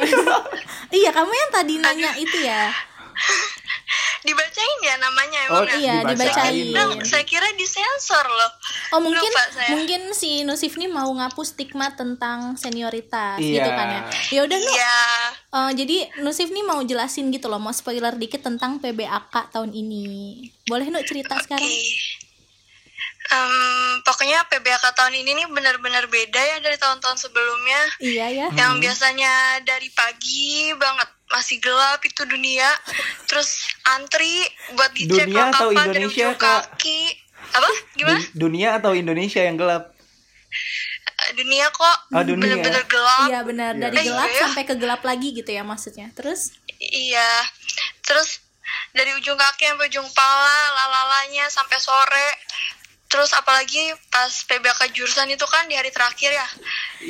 Iya, 0.90 1.14
kamu 1.14 1.30
yang 1.30 1.50
tadi 1.52 1.74
nanya 1.78 2.10
itu 2.16 2.34
ya. 2.40 2.66
Dibacain 4.20 4.78
ya 4.82 4.94
namanya 4.98 5.38
Oh, 5.48 5.62
emang. 5.62 5.68
ya? 5.70 5.76
Iya, 5.76 5.94
dibacain. 6.04 6.52
dibacain. 6.52 6.66
Nah, 6.74 6.86
saya 7.02 7.24
kira 7.24 7.46
disensor 7.54 8.20
loh. 8.22 8.50
Oh 8.90 9.00
mungkin 9.00 9.22
Lupa 9.24 9.44
saya. 9.48 9.70
mungkin 9.70 10.12
si 10.12 10.42
Nusif 10.42 10.74
nih 10.74 10.86
mau 10.86 11.08
ngapus 11.08 11.54
stigma 11.54 11.88
tentang 11.90 12.52
senioritas 12.54 13.38
Iya. 13.38 13.54
gitu 13.56 13.70
kan 13.70 13.86
ya. 13.88 14.00
Ya 14.30 14.40
udah 14.44 14.58
Nu. 14.58 14.66
Iya. 14.68 14.98
Eh, 15.48 15.70
jadi 15.74 15.96
Nusif 16.20 16.48
nih 16.48 16.62
mau 16.62 16.82
jelasin 16.82 17.30
gitu 17.30 17.46
loh, 17.46 17.56
mau 17.56 17.70
spoiler 17.70 18.12
dikit 18.14 18.42
tentang 18.42 18.76
PBAK 18.76 19.32
tahun 19.50 19.72
ini. 19.72 20.06
Boleh 20.66 20.86
Nu 20.86 21.00
cerita 21.00 21.38
sekarang? 21.38 21.70
Em, 23.22 23.52
pokoknya 24.00 24.48
PBAK 24.48 24.84
tahun 24.90 25.12
ini 25.14 25.30
nih 25.34 25.46
benar-benar 25.46 26.06
beda 26.06 26.40
ya 26.40 26.56
dari 26.58 26.74
tahun-tahun 26.74 27.20
sebelumnya. 27.20 27.80
Iya 27.98 28.26
ya. 28.26 28.46
Yang 28.50 28.72
biasanya 28.80 29.32
dari 29.60 29.88
pagi 29.90 30.50
banget 30.74 31.04
masih 31.28 31.56
gelap 31.58 32.00
itu 32.00 32.24
dunia, 32.24 32.66
terus 33.24 33.60
antri 33.86 34.40
buat 34.72 34.90
dicek 34.90 35.28
Dunia 35.28 35.46
atau 35.48 35.68
lengkapan 35.68 35.86
dari 35.86 36.02
Indonesia, 36.02 36.26
ujung 36.26 36.34
Kak? 36.34 36.62
kaki. 36.74 37.00
Apa? 37.52 37.70
Gimana? 37.94 38.18
Dun- 38.18 38.30
Dunia 38.34 38.68
atau 38.74 38.92
Indonesia 38.92 39.40
yang 39.40 39.54
gelap? 39.54 39.84
Eh, 41.20 41.32
Dunia 41.32 41.66
kok 41.70 41.96
Oh, 42.10 42.24
dunia. 42.24 42.40
bener-bener 42.56 42.82
gelap. 42.84 43.28
Iya 43.28 43.40
benar, 43.44 43.72
dari 43.76 43.94
Eh, 43.96 44.04
gelap 44.06 44.26
iya 44.26 44.34
ya. 44.34 44.42
sampai 44.42 44.62
ke 44.64 44.74
gelap 44.74 45.02
lagi 45.02 45.28
gitu 45.30 45.50
ya 45.50 45.62
maksudnya. 45.62 46.08
Terus 46.12 46.56
Iya. 46.80 47.30
Terus 48.00 48.40
dari 48.90 49.14
ujung 49.14 49.36
kaki 49.36 49.68
sampai 49.68 49.86
ujung 49.86 50.08
pala, 50.10 50.58
lalalanya 50.72 51.46
sampai 51.46 51.76
sore. 51.76 52.28
Terus 53.10 53.30
apalagi 53.32 53.82
pas 54.06 54.30
PBK 54.30 54.94
jurusan 54.94 55.26
itu 55.26 55.42
kan 55.44 55.66
di 55.66 55.74
hari 55.74 55.90
terakhir 55.90 56.30
ya. 56.30 56.46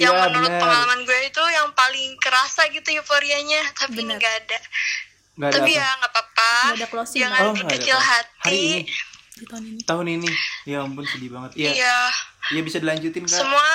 Yang 0.00 0.10
Iya, 0.10 0.22
menurut 0.24 0.48
bener. 0.48 0.58
pengalaman 0.58 1.00
gue 1.04 1.18
itu 1.22 1.42
yang 1.46 1.68
paling 1.72 2.16
kerasa 2.16 2.64
gitu 2.68 2.88
euforianya. 2.94 3.60
Tapi 3.76 4.00
ini 4.00 4.08
Bener. 4.10 4.18
gak 4.18 4.34
ada. 4.40 4.58
Nggak 5.36 5.48
ada 5.48 5.56
Tapi 5.56 5.70
apa? 5.70 5.78
ya 5.78 5.88
nggak 5.94 6.10
apa-apa. 6.10 6.52
Ada 6.72 6.86
Jangan 7.06 7.38
Oh, 7.38 7.44
nggak 7.44 7.44
ada 7.44 7.52
berkecil 7.62 7.94
apa. 7.94 8.08
hati. 8.10 8.40
Hari 8.40 8.58
ini, 8.58 8.80
di 9.30 9.44
tahun 9.46 9.62
ini. 9.66 9.80
tahun 9.84 10.06
ini. 10.10 10.30
Ya 10.64 10.76
ampun 10.80 11.04
sedih 11.04 11.30
banget. 11.30 11.50
Iya. 11.54 11.70
Iya. 11.70 11.98
Iya 12.50 12.60
bisa 12.62 12.76
dilanjutin 12.76 13.24
kak. 13.24 13.36
Semua 13.36 13.68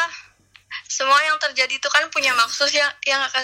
semua 0.87 1.17
yang 1.21 1.37
terjadi 1.37 1.73
itu 1.73 1.87
kan 1.87 2.09
punya 2.09 2.33
maksud 2.33 2.67
yang 2.69 2.89
yang 3.03 3.21
akan 3.23 3.43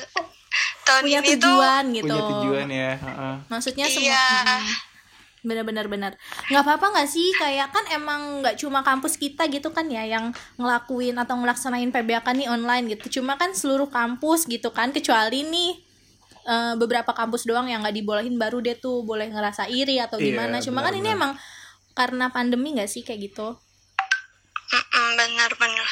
tahun 0.83 1.03
Punya 1.05 1.19
ini 1.19 1.29
tuh 1.31 1.53
tujuan 1.53 1.83
gitu. 1.91 2.09
Punya 2.09 2.21
tujuan 2.35 2.67
ya. 2.67 2.91
heeh. 2.97 3.35
Maksudnya 3.47 3.85
semua 3.87 4.09
Iya. 4.09 4.25
Mm-mm. 4.43 4.89
Benar-benar 5.41 5.89
benar. 5.89 6.11
Nggak 6.53 6.63
apa-apa 6.63 6.85
nggak 6.97 7.09
sih? 7.09 7.29
Kayak 7.37 7.73
kan 7.73 7.85
emang 7.89 8.45
nggak 8.45 8.61
cuma 8.61 8.85
kampus 8.85 9.17
kita 9.17 9.49
gitu 9.49 9.73
kan 9.73 9.89
ya 9.89 10.05
yang 10.05 10.29
ngelakuin 10.57 11.17
atau 11.17 11.37
ngelaksanain 11.41 11.89
PBK 11.89 12.27
nih 12.37 12.47
online 12.49 12.85
gitu. 12.93 13.21
Cuma 13.21 13.35
kan 13.37 13.53
seluruh 13.57 13.89
kampus 13.89 14.45
gitu 14.45 14.69
kan 14.69 14.93
kecuali 14.93 15.41
nih 15.45 15.71
eh, 16.45 16.73
beberapa 16.77 17.11
kampus 17.13 17.49
doang 17.49 17.67
yang 17.69 17.81
nggak 17.81 17.97
dibolehin 17.97 18.37
baru 18.37 18.61
dia 18.61 18.77
tuh 18.77 19.01
boleh 19.01 19.29
ngerasa 19.33 19.65
iri 19.69 19.97
atau 19.97 20.21
Iya, 20.21 20.25
gimana. 20.33 20.55
Cuma 20.61 20.85
kan 20.85 20.93
ini 20.93 21.09
emang 21.09 21.33
karena 21.97 22.29
pandemi 22.29 22.77
nggak 22.77 22.89
sih 22.89 23.01
kayak 23.01 23.33
gitu? 23.33 23.57
Benar-benar. 24.91 25.89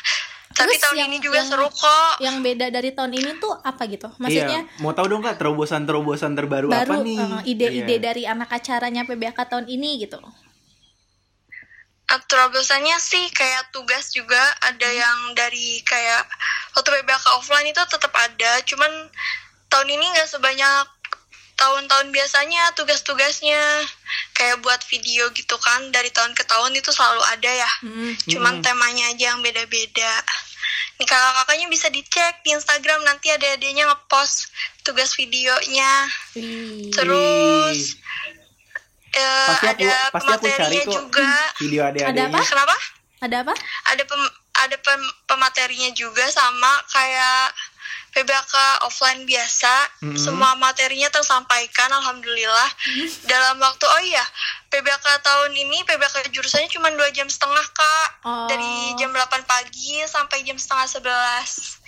Tapi 0.59 0.75
Terus 0.75 0.83
tahun 0.83 0.95
yang- 0.97 1.07
ini 1.07 1.17
juga 1.17 1.39
yang- 1.39 1.47
seru 1.47 1.67
kok. 1.71 2.13
Yang 2.19 2.35
beda 2.43 2.65
dari 2.67 2.91
tahun 2.91 3.11
ini 3.13 3.31
tuh 3.39 3.55
apa 3.55 3.83
gitu? 3.87 4.11
Maksudnya 4.17 4.67
iya. 4.67 4.77
mau 4.77 4.91
tahu 4.91 5.07
dong 5.07 5.23
kak 5.23 5.39
terobosan-terobosan 5.39 6.35
terbaru 6.35 6.67
baru 6.67 6.83
apa 6.83 6.95
nih 6.99 7.15
eh, 7.15 7.41
ide-ide 7.47 7.95
Iya. 7.95 8.03
dari 8.03 8.23
anak 8.25 8.51
acaranya 8.51 9.07
PBAK 9.07 9.39
tahun 9.47 9.65
ini 9.65 10.03
gitu. 10.03 10.19
Terobosannya 12.09 12.97
sih 12.97 13.29
kayak 13.29 13.69
tugas 13.69 14.09
juga 14.09 14.41
ada 14.59 14.89
yang 14.89 15.31
dari 15.31 15.77
kayak 15.81 16.25
waktu 16.73 16.89
PBK 16.91 17.25
offline 17.31 17.69
itu 17.69 17.77
tetap 17.85 18.09
ada, 18.11 18.59
cuman 18.65 18.89
tahun 19.67 19.87
ini 19.87 20.05
nggak 20.09 20.25
sebanyak 20.27 20.89
tahun-tahun 21.53 22.09
biasanya 22.09 22.71
tugas-tugasnya 22.73 23.61
kayak 24.33 24.57
buat 24.59 24.81
video 24.81 25.29
gitu 25.29 25.53
kan 25.59 25.91
dari 25.91 26.09
tahun 26.09 26.31
ke 26.31 26.41
tahun 26.43 26.73
itu 26.73 26.89
selalu 26.89 27.21
ada 27.21 27.51
ya. 27.53 27.71
Hmm. 27.83 28.15
Cuman 28.25 28.53
Mm-mm. 28.57 28.65
temanya 28.65 29.05
aja 29.11 29.23
yang 29.29 29.43
beda-beda. 29.43 30.13
Nih 30.99 31.07
kakak-kakaknya 31.07 31.67
bisa 31.71 31.87
dicek 31.87 32.43
di 32.43 32.51
Instagram 32.51 33.07
nanti 33.07 33.31
ada 33.31 33.55
adanya 33.55 33.87
ngepost 33.87 34.51
tugas 34.83 35.15
videonya. 35.15 36.11
Wih. 36.35 36.91
Terus 36.91 37.95
eh, 39.15 39.47
pasti 39.47 39.67
aku 39.71 39.87
ada 39.87 39.97
pasti 40.11 40.27
aku 40.27 40.47
cari 40.51 40.75
pematerinya 40.75 40.83
kok 40.83 40.93
juga. 40.99 41.31
video 41.55 41.81
Ada 41.87 41.91
adik-adiknya 41.95 42.27
apa? 42.27 42.41
Kenapa? 42.51 42.75
Ada 43.19 43.37
apa? 43.43 43.53
ada 43.95 44.03
pem, 44.03 44.23
ada 44.59 44.77
pem- 44.79 45.15
pematerinya 45.27 45.89
juga 45.95 46.27
sama 46.31 46.71
kayak 46.91 47.51
PBK 48.11 48.53
offline 48.81 49.23
biasa 49.23 49.73
Mhm. 50.01 50.17
semua 50.17 50.53
materinya 50.55 51.07
tersampaikan 51.07 51.89
alhamdulillah 51.91 52.69
dalam 53.23 53.57
waktu 53.57 53.85
oh 53.85 54.01
iya 54.01 54.25
PBK 54.67 55.05
tahun 55.19 55.51
ini 55.51 55.83
PBK 55.83 56.29
jurusannya 56.29 56.69
cuma 56.69 56.89
dua 56.89 57.09
jam 57.09 57.25
setengah 57.25 57.65
kak 57.69 58.07
Oh. 58.21 58.47
dari 58.47 58.67
jam 58.95 59.09
8 59.09 59.19
pagi 59.43 60.01
sampai 60.05 60.41
jam 60.41 60.55
setengah 60.55 60.87
11 60.89 61.79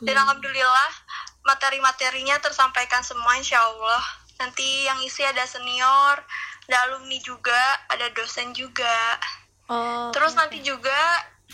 dan 0.00 0.14
Hmm. 0.14 0.22
alhamdulillah 0.22 0.90
materi-materinya 1.42 2.38
tersampaikan 2.38 3.02
semua 3.02 3.34
insya 3.34 3.58
Allah 3.58 4.02
nanti 4.38 4.64
yang 4.82 4.98
isi 5.00 5.22
ada 5.22 5.42
senior 5.44 6.18
ada 6.64 6.78
alumni 6.84 7.18
juga 7.18 7.58
ada 7.88 8.06
dosen 8.10 8.52
juga 8.52 9.18
Oh. 9.64 10.10
Terus 10.10 10.34
oke. 10.34 10.38
nanti 10.38 10.58
juga 10.60 11.00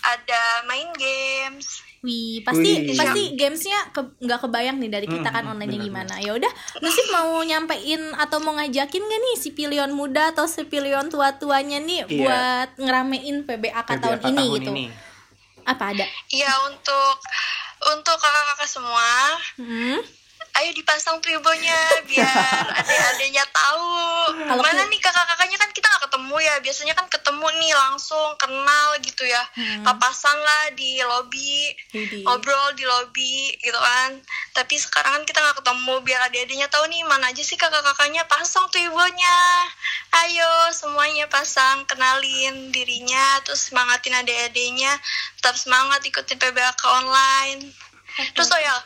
ada 0.00 0.42
main 0.64 0.90
games. 0.92 1.84
Wih, 2.00 2.40
pasti 2.40 2.70
Wih. 2.84 2.94
pasti 2.94 3.22
gamesnya 3.34 3.90
ke- 3.90 4.14
nggak 4.16 4.40
kebayang 4.40 4.76
nih 4.76 4.86
dari 4.88 5.06
kita 5.06 5.24
Hmm, 5.24 5.34
kan 5.34 5.44
online-nya 5.48 5.78
benar, 5.78 5.88
gimana. 5.88 6.14
Ya 6.18 6.32
udah, 6.32 6.52
Nusif 6.78 7.06
mau 7.08 7.42
nyampein 7.42 7.98
atau 8.14 8.38
mau 8.38 8.54
ngajakin 8.54 9.02
gak 9.02 9.20
nih 9.20 9.36
si 9.36 9.50
pilion 9.50 9.90
muda 9.90 10.30
atau 10.30 10.44
si 10.44 10.62
pilion 10.62 11.06
tua-tuanya 11.06 11.78
nih 11.78 12.00
Iya. 12.00 12.14
buat 12.16 12.68
ngeramein 12.78 13.42
PBAK 13.42 13.88
tahun 13.96 14.16
PBAK 14.16 14.28
ini 14.28 14.38
tahun 14.38 14.54
gitu. 14.56 14.70
ini. 14.72 14.84
Apa 15.64 15.84
ada? 15.90 16.04
Iya 16.28 16.52
untuk 16.64 17.16
untuk 17.88 18.16
kakak-kakak 18.16 18.68
semua, 18.68 19.10
Hmm? 19.54 19.98
Ayo 20.62 20.70
dipasang 20.74 21.22
tribonya 21.22 21.78
biar 22.08 22.64
adik-adiknya 22.82 23.44
tahu. 23.50 23.94
Kalau 24.48 24.62
Mana 24.62 24.84
nih 24.90 25.00
kakak-kakaknya 25.00 25.58
kan 25.60 25.70
kita 25.70 25.86
nggak 25.86 26.04
ketemu 26.10 26.36
ya. 26.42 26.54
Biasanya 26.60 26.94
kan 26.98 27.06
ketemu 27.06 27.46
nih 27.62 27.72
langsung 27.74 28.34
kenal 28.36 28.88
gitu 29.00 29.22
ya. 29.24 29.42
Hmm. 29.54 29.86
Papasan 29.86 30.36
lah 30.36 30.74
di 30.74 30.98
lobby. 31.04 31.74
Widih. 31.94 32.22
ngobrol 32.24 32.76
di 32.76 32.84
lobby 32.84 33.56
gitu 33.58 33.76
kan 33.76 34.20
tapi 34.52 34.76
sekarang 34.76 35.20
kan 35.20 35.22
kita 35.24 35.38
nggak 35.40 35.58
ketemu 35.64 35.94
biar 36.04 36.20
adik-adiknya 36.28 36.68
tahu 36.68 36.84
nih 36.88 37.02
mana 37.08 37.32
aja 37.32 37.42
sih 37.42 37.56
kakak-kakaknya 37.56 38.24
pasang 38.28 38.68
tuh 38.68 38.80
ibunya 38.80 39.38
ayo 40.24 40.52
semuanya 40.72 41.26
pasang 41.32 41.88
kenalin 41.88 42.70
dirinya 42.70 43.40
terus 43.44 43.72
semangatin 43.72 44.14
adik-adiknya 44.20 44.92
tetap 45.40 45.56
semangat 45.56 46.04
ikutin 46.04 46.36
PBK 46.36 46.82
online 46.84 47.60
terus 48.34 48.50
oh 48.52 48.60
ya 48.60 48.76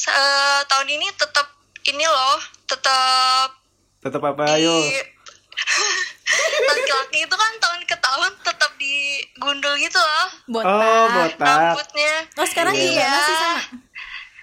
se- 0.00 0.08
eh, 0.10 0.60
tahun 0.64 0.88
ini 0.88 1.06
tetap 1.14 1.44
ini 1.84 2.02
loh 2.02 2.38
tetap 2.64 3.48
tetap 4.00 4.22
apa 4.24 4.56
ayo 4.56 4.72
di 4.80 4.96
laki-laki 6.70 7.18
itu 7.20 7.34
kan 7.34 7.52
tahun 7.58 7.80
ke 7.84 7.96
tahun 7.98 8.30
tetap 8.40 8.70
digundul 8.76 9.74
gitu 9.76 9.98
loh 9.98 10.28
Botak. 10.48 10.72
oh 10.72 11.04
botak 11.10 11.58
rambutnya 11.76 12.12
Oh, 12.34 12.46
sekarang 12.46 12.72
Iya. 12.72 12.84
juga 12.86 13.04
masih 13.10 13.36
sama? 13.36 13.60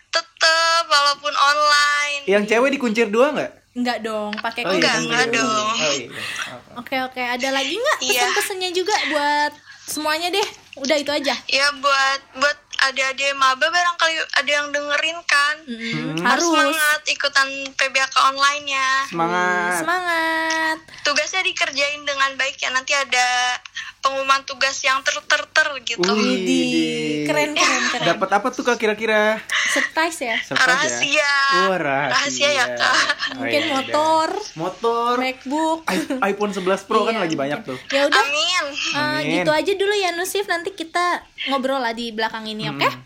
tetep 0.09 0.83
walaupun 0.87 1.33
online 1.33 2.21
yang 2.25 2.43
cewek 2.43 2.69
dikuncir 2.71 3.07
dua 3.07 3.33
nggak 3.33 3.51
Enggak 3.73 4.01
dong, 4.01 4.33
pakai 4.35 4.65
Oh, 4.65 4.73
iya, 4.73 4.73
Enggak, 4.73 4.93
kunci 4.95 5.05
enggak 5.05 5.27
dong. 5.31 5.69
oh 5.69 5.93
iya 5.93 6.09
Apa? 6.49 6.69
Oke, 6.81 6.95
oke. 6.99 7.21
Ada 7.21 7.49
lagi 7.51 7.77
nggak 7.77 7.97
Iya. 8.01 8.09
pesan-pesannya 8.25 8.69
juga 8.73 8.95
buat 9.07 9.51
semuanya 9.85 10.27
deh? 10.29 10.47
Udah 10.77 10.97
itu 10.97 11.11
aja. 11.11 11.37
ya 11.45 11.67
buat 11.77 12.19
buat 12.35 12.57
adik-adik 12.79 13.33
maba 13.33 13.65
barangkali 13.65 14.13
ada 14.33 14.51
yang 14.51 14.67
dengerin 14.69 15.19
kan. 15.23 15.55
Hmm. 15.63 16.15
harus 16.19 16.43
semangat 16.43 17.01
ikutan 17.07 17.47
PBK 17.71 18.13
online-nya 18.25 18.87
semangat 19.07 19.79
Semangat. 19.79 20.77
tugasnya 21.01 21.41
dikerjain 21.41 22.01
dengan 22.01 22.33
baik 22.33 22.57
ya 22.57 22.69
nanti 22.69 22.91
ada 22.91 23.57
pengumuman 23.99 24.43
tugas 24.43 24.77
yang 24.81 25.01
ter 25.01 25.15
ter 25.21 25.41
ter 25.47 25.67
gitu 25.83 26.05
Wih, 26.05 27.25
keren 27.25 27.51
keren 27.51 27.83
keren. 27.89 28.05
dapat 28.07 28.29
apa 28.33 28.47
tuh 28.49 28.63
kak 28.63 28.77
kira-kira 28.77 29.41
Surprise 29.67 30.19
ya. 30.21 30.37
Surprise 30.39 30.63
ya? 31.03 31.27
rahasia 31.27 31.33
Oh, 31.65 31.75
rahasia. 31.75 32.49
ya 32.51 32.65
kak 32.73 32.95
Oh, 33.29 33.35
Mungkin 33.37 33.61
iya, 33.61 33.71
motor, 33.73 34.27
udah. 34.29 34.55
motor 34.55 35.13
MacBook. 35.17 35.79
i- 35.89 36.07
iPhone 36.27 36.51
11 36.51 36.63
Pro 36.83 37.03
kan 37.03 37.13
Iya, 37.13 37.21
lagi 37.21 37.35
banyak 37.35 37.59
tuh 37.63 37.77
Ya 37.89 38.05
udah, 38.05 38.21
amin 38.21 38.65
eh, 38.87 38.97
Amin. 38.97 39.31
gitu 39.33 39.51
aja 39.51 39.71
dulu 39.73 39.93
ya 39.93 40.09
Nusif. 40.11 40.45
Nanti 40.45 40.71
kita 40.71 41.21
ngobrol 41.47 41.77
lah 41.77 41.91
di 41.91 42.09
belakang 42.09 42.43
ini, 42.45 42.66
oke? 42.69 42.85
Hmm. 42.85 43.01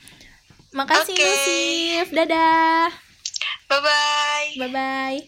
Makasih 0.74 1.14
Oke. 1.14 1.26
Nusif. 1.26 2.08
Dadah. 2.12 2.88
bye 3.68 3.80
bye 3.80 4.48
Bye 4.58 4.70
bye. 4.70 5.20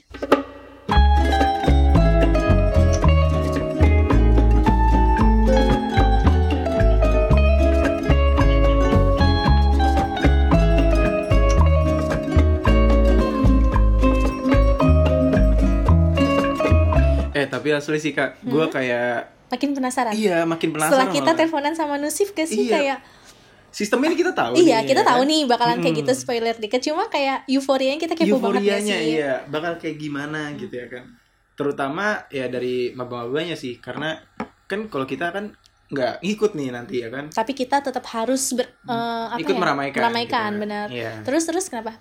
eh 17.34 17.46
tapi 17.50 17.74
asli 17.74 17.98
sih 17.98 18.13
kak 18.13 18.38
gue 18.41 18.65
kayak 18.69 19.34
Makin 19.50 19.69
penasaran. 19.72 20.13
iya 20.13 20.41
makin 20.43 20.69
penasaran 20.72 20.89
Hmm? 20.93 21.13
Setelah 21.13 21.13
kita 21.13 21.32
teleponan 21.36 21.74
sama 21.74 21.96
Nusif 21.98 22.34
gak 22.34 22.46
sih 22.46 22.65
Iya. 22.65 22.74
kayak 22.74 22.98
sistemnya 23.73 24.07
ini 24.07 24.17
kita 24.19 24.31
tahu 24.31 24.53
Iya, 24.55 24.79
nih, 24.79 24.88
kita 24.88 25.01
ya 25.01 25.09
tahu 25.09 25.21
kan? 25.21 25.27
nih 25.27 25.41
bakalan 25.43 25.77
kayak 25.79 25.95
gitu 25.99 26.12
spoiler 26.13 26.55
dikit. 26.55 26.79
Cuma 26.79 27.03
kayak 27.07 27.43
euforianya 27.47 27.97
kita 27.97 28.13
kepo 28.13 28.38
banget 28.38 28.62
euforianya 28.62 28.95
sih? 28.95 29.09
iya 29.12 29.33
bakal 29.45 29.75
kayak 29.75 29.97
gimana 29.97 30.53
gitu 30.53 30.71
ya 30.71 30.88
kan 30.88 31.03
terutama 31.53 32.05
ya 32.29 32.45
dari 32.47 32.89
maba-mabanya 32.91 33.53
sih 33.53 33.77
karena 33.77 34.17
kan 34.65 34.86
kalau 34.88 35.03
kita 35.03 35.29
kan 35.29 35.53
nggak 35.86 36.21
ngikut 36.21 36.53
nih 36.53 36.69
nanti 36.69 36.95
ya 36.97 37.09
kan 37.09 37.29
Tapi 37.29 37.53
kita 37.53 37.77
tetap 37.79 38.01
harus 38.07 38.41
ber, 38.51 38.65
eh, 38.65 39.25
apa 39.29 39.38
Ikut 39.38 39.53
ya? 39.53 39.59
meramaikan, 39.59 39.99
Meramaikan, 39.99 40.29
gitu 40.47 40.49
kan. 40.49 40.53
benar. 40.59 40.88
Iya. 40.89 41.12
Terus 41.21 41.43
terus 41.43 41.65
kenapa? 41.67 41.97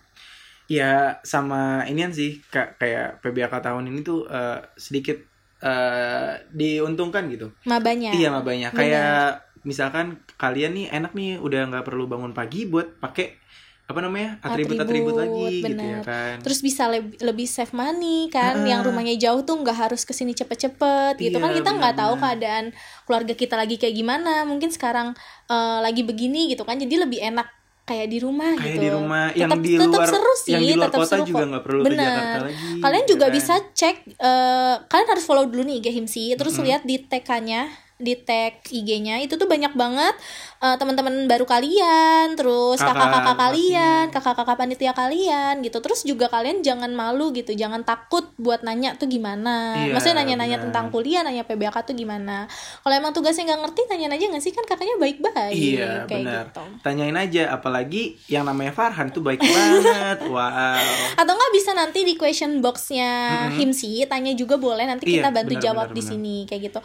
ya 0.64 1.20
sama 1.20 1.85
inian 1.85 2.08
sih 2.11 2.40
kak 2.46 2.78
kayak 2.78 3.20
PBAK 3.20 3.61
tahun 3.61 3.85
ini 3.87 4.00
tuh 4.00 4.24
eh, 4.24 4.61
sedikit 4.74 5.20
eh, 5.58 6.32
diuntungkan 6.48 7.28
gitu 7.28 7.52
Mabanya. 7.64 8.11
iya 8.11 8.28
mabanya 8.28 8.68
Benar. 8.68 8.78
kayak 8.78 9.26
misalkan 9.62 10.07
kalian 10.35 10.72
nih 10.72 10.87
enak 10.90 11.12
nih 11.12 11.38
udah 11.38 11.68
nggak 11.68 11.85
perlu 11.85 12.05
bangun 12.05 12.31
pagi 12.31 12.64
buat 12.64 12.98
pakai 12.98 13.38
apa 13.83 13.98
namanya 13.98 14.38
atribut-atribut 14.40 15.12
lagi 15.12 15.44
gitu 15.61 15.75
ya 15.77 16.01
kan 16.01 16.38
Terus 16.40 16.61
bisa 16.61 16.87
leb- 16.87 17.18
lebih 17.18 17.44
save 17.44 17.70
money 17.72 18.27
kan, 18.29 18.57
Ah. 18.57 18.64
yang 18.64 18.81
rumahnya 18.81 19.14
jauh 19.16 19.42
tuh 19.42 19.59
nggak 19.59 19.75
harus 19.77 20.03
ke 20.03 20.11
sini 20.11 20.33
cepet-cepet 20.33 21.18
gitu 21.18 21.37
Iya, 21.37 21.42
kan 21.42 21.51
kita 21.53 21.70
nggak 21.72 21.94
tahu 21.96 22.14
keadaan 22.16 22.64
keluarga 23.05 23.35
kita 23.35 23.53
lagi 23.53 23.77
kayak 23.77 23.92
gimana. 23.92 24.42
Mungkin 24.42 24.70
sekarang 24.70 25.12
eh, 25.46 25.79
lagi 25.81 26.03
begini 26.03 26.48
gitu 26.48 26.62
kan, 26.62 26.75
jadi 26.77 26.94
lebih 26.96 27.20
enak 27.22 27.51
kayak 27.83 28.07
di 28.07 28.18
rumah 28.18 28.55
kayak 28.55 28.70
gitu. 28.72 28.81
di 28.81 28.88
rumah 28.88 29.25
yang 29.35 29.51
Tetap- 29.51 29.61
di 29.61 29.72
tetap 29.75 29.90
luar 29.92 30.07
seru 30.09 30.33
sih, 30.38 30.53
yang 30.53 30.62
di 30.62 30.72
luar 30.72 30.87
tetap 30.87 31.01
kota 31.03 31.11
seru 31.12 31.25
juga 31.27 31.44
nggak 31.44 31.62
perlu 31.62 31.81
ke 31.81 31.87
Benar. 31.90 32.07
Jakarta 32.07 32.38
lagi 32.40 32.62
Kalian 32.79 33.03
gitu 33.03 33.12
juga 33.12 33.27
kan. 33.27 33.35
bisa 33.35 33.55
cek 33.72 33.96
eh, 34.14 34.75
kalian 34.87 35.09
harus 35.11 35.25
follow 35.27 35.44
dulu 35.44 35.62
nih 35.64 35.77
IG 35.77 35.87
Himsi, 35.92 36.25
terus 36.33 36.55
Mm-mm. 36.55 36.64
lihat 36.64 36.83
di 36.83 36.96
tag-nya 37.03 37.66
di 38.03 38.19
tag 38.19 38.61
IG-nya 38.67 39.19
itu 39.19 39.35
tuh 39.35 39.47
banyak 39.47 39.73
banget 39.73 40.15
eh, 40.59 40.77
teman-teman 40.77 41.25
baru 41.25 41.43
kalian, 41.43 42.35
terus 42.35 42.77
Kakak 42.77 42.95
kakak-kakak 42.95 43.37
kalian, 43.38 44.05
kakak-kakak 44.11 44.57
panitia 44.57 44.93
kalian 44.93 45.55
gitu. 45.61 45.79
Terus 45.79 46.03
juga 46.03 46.27
kalian 46.27 46.61
jangan 46.61 46.91
malu 46.91 47.31
gitu, 47.31 47.51
jangan 47.53 47.83
takut 47.83 48.31
buat 48.37 48.62
nanya 48.62 48.95
tuh 48.95 49.07
gimana. 49.07 49.75
Iya, 49.81 49.95
Maksudnya 49.95 50.17
nanya-nanya 50.19 50.59
tentang 50.61 50.91
kuliah, 50.91 51.23
nanya 51.23 51.43
PBK 51.43 51.83
tuh 51.83 51.95
gimana. 51.95 52.47
Kalau 52.79 52.95
emang 52.95 53.11
tugasnya 53.11 53.47
nggak 53.49 53.61
ngerti, 53.62 53.81
tanya 53.87 54.07
aja 54.09 54.25
nggak 54.29 54.41
sih 54.41 54.51
kan 54.51 54.65
kakaknya 54.65 54.99
baik-baik 54.99 55.55
Iya 55.55 56.05
kayak 56.05 56.11
benar. 56.21 56.45
gitu. 56.49 56.62
Tanyain 56.81 57.17
aja, 57.17 57.43
apalagi 57.51 58.03
yang 58.27 58.43
namanya 58.43 58.71
Farhan 58.71 59.09
tuh 59.09 59.21
baik 59.21 59.38
banget. 59.41 60.19
Wow. 60.33 60.81
Atau 61.15 61.33
nggak 61.33 61.53
bisa 61.53 61.71
nanti 61.73 62.03
di 62.03 62.15
question 62.15 62.59
boxnya 62.59 63.11
Mm-mm. 63.47 63.59
Himsi 63.59 64.07
tanya 64.07 64.33
juga 64.33 64.57
boleh 64.57 64.85
nanti 64.85 65.05
Iya, 65.07 65.15
kita 65.19 65.31
bantu 65.31 65.53
benar, 65.53 65.62
jawab 65.62 65.87
benar, 65.87 65.95
di 65.95 66.01
benar. 66.01 66.11
sini 66.11 66.37
kayak 66.45 66.62
gitu. 66.65 66.81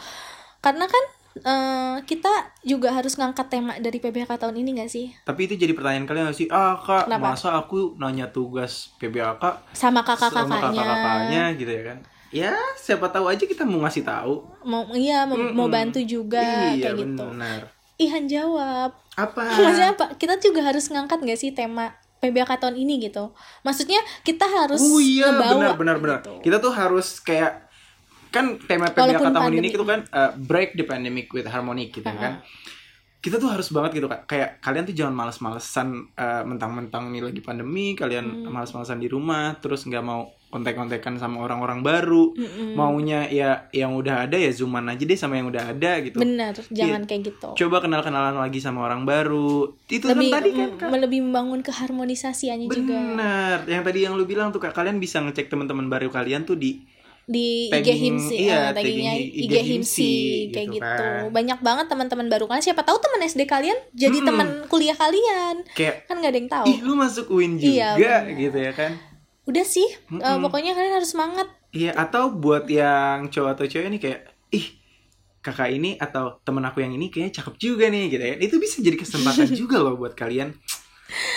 Karena 0.58 0.84
kan 0.84 1.04
eh, 1.38 1.96
kita 2.02 2.32
juga 2.62 2.90
harus 2.90 3.14
ngangkat 3.14 3.46
tema 3.46 3.72
dari 3.76 3.96
PBHK 3.96 4.32
tahun 4.36 4.56
ini 4.56 4.76
gak 4.76 4.90
sih? 4.90 5.14
Tapi 5.22 5.46
itu 5.46 5.54
jadi 5.54 5.70
pertanyaan 5.70 6.04
kalian 6.04 6.26
gak 6.26 6.36
sih? 6.36 6.48
Ah 6.48 6.74
kak, 6.74 7.06
Kenapa? 7.06 7.32
masa 7.32 7.54
aku 7.54 7.94
nanya 7.94 8.26
tugas 8.28 8.90
PBAK 8.96 9.42
Sama 9.70 10.02
sama 10.02 10.02
kakak-kakaknya. 10.02 10.58
kakak-kakaknya 10.82 11.42
gitu 11.54 11.70
ya 11.70 11.82
kan? 11.84 11.98
Ya 12.28 12.52
siapa 12.76 13.08
tahu 13.08 13.24
aja 13.24 13.40
kita 13.40 13.62
mau 13.62 13.80
ngasih 13.80 14.02
tahu. 14.02 14.44
Mau 14.62 14.84
iya 14.92 15.24
mau, 15.24 15.38
mau 15.38 15.64
Mm-mm. 15.64 15.72
bantu 15.72 16.02
juga 16.02 16.42
iya 16.68 16.90
kayak 16.90 16.96
gitu. 16.98 17.24
benar. 17.24 17.60
Ihan 17.96 18.24
jawab. 18.26 18.90
Apa? 19.14 19.42
Maksudnya 19.64 19.94
apa? 19.94 20.06
Kita 20.14 20.36
juga 20.38 20.60
harus 20.62 20.86
ngangkat 20.86 21.22
gak 21.22 21.38
sih 21.38 21.50
tema 21.50 21.88
PBHK 22.18 22.58
tahun 22.58 22.76
ini 22.76 22.98
gitu? 23.00 23.30
Maksudnya 23.62 23.96
kita 24.20 24.42
harus 24.44 24.82
Oh 24.82 24.98
iya 24.98 25.30
ngebawa 25.30 25.54
benar 25.54 25.74
benar 25.78 25.96
benar. 25.96 26.18
gitu. 26.20 26.32
Kita 26.42 26.56
tuh 26.58 26.74
harus 26.74 27.22
kayak 27.22 27.67
kan 28.28 28.56
tema 28.60 28.88
Walaupun 28.88 29.30
tahun 29.30 29.34
pandemi. 29.34 29.60
ini 29.60 29.68
itu 29.72 29.84
kan 29.84 30.00
uh, 30.10 30.30
break 30.36 30.74
the 30.74 30.84
pandemic 30.84 31.28
with 31.30 31.46
harmony 31.46 31.88
gitu 31.88 32.04
ya 32.04 32.16
kan. 32.16 32.34
Kita 33.18 33.34
tuh 33.36 33.50
harus 33.50 33.66
banget 33.74 33.98
gitu 33.98 34.06
kak. 34.06 34.30
Kayak 34.30 34.62
kalian 34.62 34.86
tuh 34.86 34.94
jangan 34.94 35.10
males-malesan 35.12 35.88
uh, 36.14 36.46
mentang-mentang 36.46 37.10
ini 37.10 37.18
lagi 37.18 37.42
pandemi, 37.42 37.98
kalian 37.98 38.46
Hmm. 38.46 38.54
males-malesan 38.54 39.02
di 39.02 39.10
rumah, 39.10 39.58
terus 39.58 39.82
nggak 39.82 40.04
mau 40.06 40.30
kontek-kontekan 40.48 41.18
sama 41.18 41.44
orang-orang 41.44 41.82
baru. 41.82 42.32
Mm-mm. 42.32 42.72
Maunya 42.72 43.26
ya 43.28 43.68
yang 43.68 43.92
udah 43.92 44.24
ada 44.24 44.38
ya 44.38 44.48
zooman 44.48 44.86
aja 44.86 45.02
deh 45.02 45.18
sama 45.18 45.36
yang 45.36 45.50
udah 45.50 45.60
ada 45.66 45.98
gitu. 46.00 46.16
Bener, 46.16 46.56
jangan 46.72 47.04
Iya. 47.04 47.08
kayak 47.10 47.22
gitu. 47.26 47.48
Coba 47.58 47.84
kenal-kenalan 47.84 48.38
lagi 48.38 48.62
sama 48.62 48.86
orang 48.86 49.02
baru. 49.04 49.76
Itu 49.90 50.08
lebih 50.08 50.30
kan 50.30 50.36
tadi 50.40 50.50
kan 50.54 50.68
mm, 50.72 50.78
kak. 50.80 50.88
lebih 50.94 51.20
membangun 51.20 51.60
keharmonisasiannya 51.60 52.66
juga 52.70 52.96
Bener. 52.96 53.56
Yang 53.66 53.82
tadi 53.82 53.98
yang 54.08 54.14
lu 54.14 54.24
bilang 54.24 54.48
tuh 54.48 54.62
kak, 54.62 54.72
kalian 54.72 54.96
bisa 54.96 55.20
ngecek 55.20 55.50
teman-teman 55.50 55.90
baru 55.90 56.08
kalian 56.08 56.46
tuh 56.46 56.54
di 56.54 56.80
di 57.28 57.68
IG 57.68 57.88
Himsi, 57.92 58.34
iya, 58.40 58.72
eh, 58.72 58.72
taggingnya 58.72 59.12
tagging 59.12 59.28
IG 59.28 59.44
IG 59.44 59.52
Himsi 59.52 59.68
Himsi, 59.68 60.12
kayak 60.48 60.66
gitu 60.66 60.80
gitu. 60.80 61.04
kan. 61.04 61.22
Banyak 61.28 61.58
banget 61.60 61.86
teman-teman 61.86 62.26
baru 62.26 62.44
kan. 62.46 62.58
Siapa 62.58 62.80
tahu 62.80 62.96
teman 62.98 63.20
SD 63.22 63.44
kalian 63.44 63.76
jadi 63.92 64.16
Mm-mm. 64.16 64.26
teman 64.26 64.48
kuliah 64.66 64.96
kalian. 64.96 65.60
kayak 65.70 66.08
Kan 66.08 66.18
nggak 66.18 66.32
ada 66.32 66.38
yang 66.40 66.48
tahu. 66.48 66.64
ih 66.66 66.78
lu 66.80 66.92
masuk 66.94 67.28
UIN 67.28 67.60
juga 67.60 67.68
Iya, 67.68 67.88
bener. 68.24 68.40
gitu 68.40 68.58
ya 68.58 68.72
kan. 68.72 68.92
Udah 69.44 69.64
sih, 69.64 69.84
eh, 69.84 69.96
Mm-mm. 70.10 70.40
pokoknya 70.40 70.72
kalian 70.72 70.94
harus 70.94 71.12
semangat. 71.12 71.48
Iya, 71.68 71.92
atau 71.92 72.32
buat 72.32 72.64
yang 72.64 73.28
cowok 73.28 73.50
atau 73.52 73.64
cewek 73.64 73.86
ini 73.86 73.98
kayak 73.98 74.24
ih 74.48 74.66
kakak 75.38 75.68
ini 75.70 75.94
atau 75.96 76.40
temen 76.40 76.64
aku 76.64 76.80
yang 76.80 76.92
ini 76.92 77.08
kayaknya 77.08 77.40
cakep 77.40 77.54
juga 77.56 77.88
nih 77.88 78.08
gitu 78.08 78.24
ya. 78.24 78.34
Itu 78.40 78.56
bisa 78.56 78.80
jadi 78.80 78.96
kesempatan 78.96 79.52
juga 79.60 79.76
loh 79.78 79.94
buat 79.94 80.16
kalian. 80.16 80.56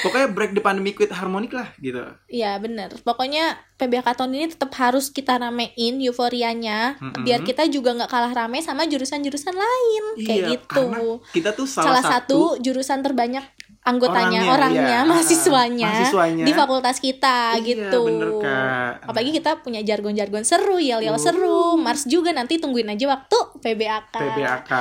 Pokoknya 0.04 0.28
break 0.28 0.52
the 0.52 0.60
pandemic 0.60 1.00
with 1.00 1.10
harmonic 1.10 1.52
lah 1.52 1.72
gitu. 1.80 2.04
Iya 2.28 2.60
bener 2.60 2.92
Pokoknya 3.02 3.56
PBHK 3.80 4.08
tahun 4.14 4.32
ini 4.36 4.46
tetap 4.52 4.72
harus 4.76 5.08
kita 5.08 5.40
ramein 5.40 5.96
euforianya 6.04 7.00
Mm-mm. 7.00 7.24
Biar 7.24 7.40
kita 7.42 7.66
juga 7.68 7.96
nggak 7.96 8.12
kalah 8.12 8.34
rame 8.36 8.60
sama 8.60 8.84
jurusan-jurusan 8.84 9.56
lain 9.56 10.04
Kayak 10.20 10.38
Iya, 10.38 10.48
gitu 10.54 10.84
karena 10.92 11.00
kita 11.32 11.50
tuh 11.52 11.66
Salah, 11.66 12.00
salah, 12.00 12.04
satu, 12.20 12.60
jurusan 12.60 13.00
terbanyak 13.00 13.48
anggotanya, 13.82 14.46
Orangnya, 14.46 14.54
orangnya, 14.54 14.98
iya. 15.02 15.08
mahasiswanya, 15.10 15.90
Mahasiswanya. 15.90 16.46
di 16.46 16.54
fakultas 16.54 17.02
kita 17.02 17.58
Iya, 17.58 17.66
gitu. 17.66 18.02
bener, 18.06 18.30
Kak. 18.38 19.10
Apalagi 19.10 19.32
kita 19.34 19.52
punya 19.66 19.82
jargon-jargon 19.82 20.46
seru, 20.46 20.78
yel-yel 20.78 21.18
Uh. 21.18 21.18
seru, 21.18 21.82
Mars 21.82 22.06
juga 22.06 22.30
nanti 22.30 22.62
tungguin 22.62 22.94
aja 22.94 23.10
waktu 23.10 23.38
PBAK. 23.58 24.14
PBAK. 24.14 24.72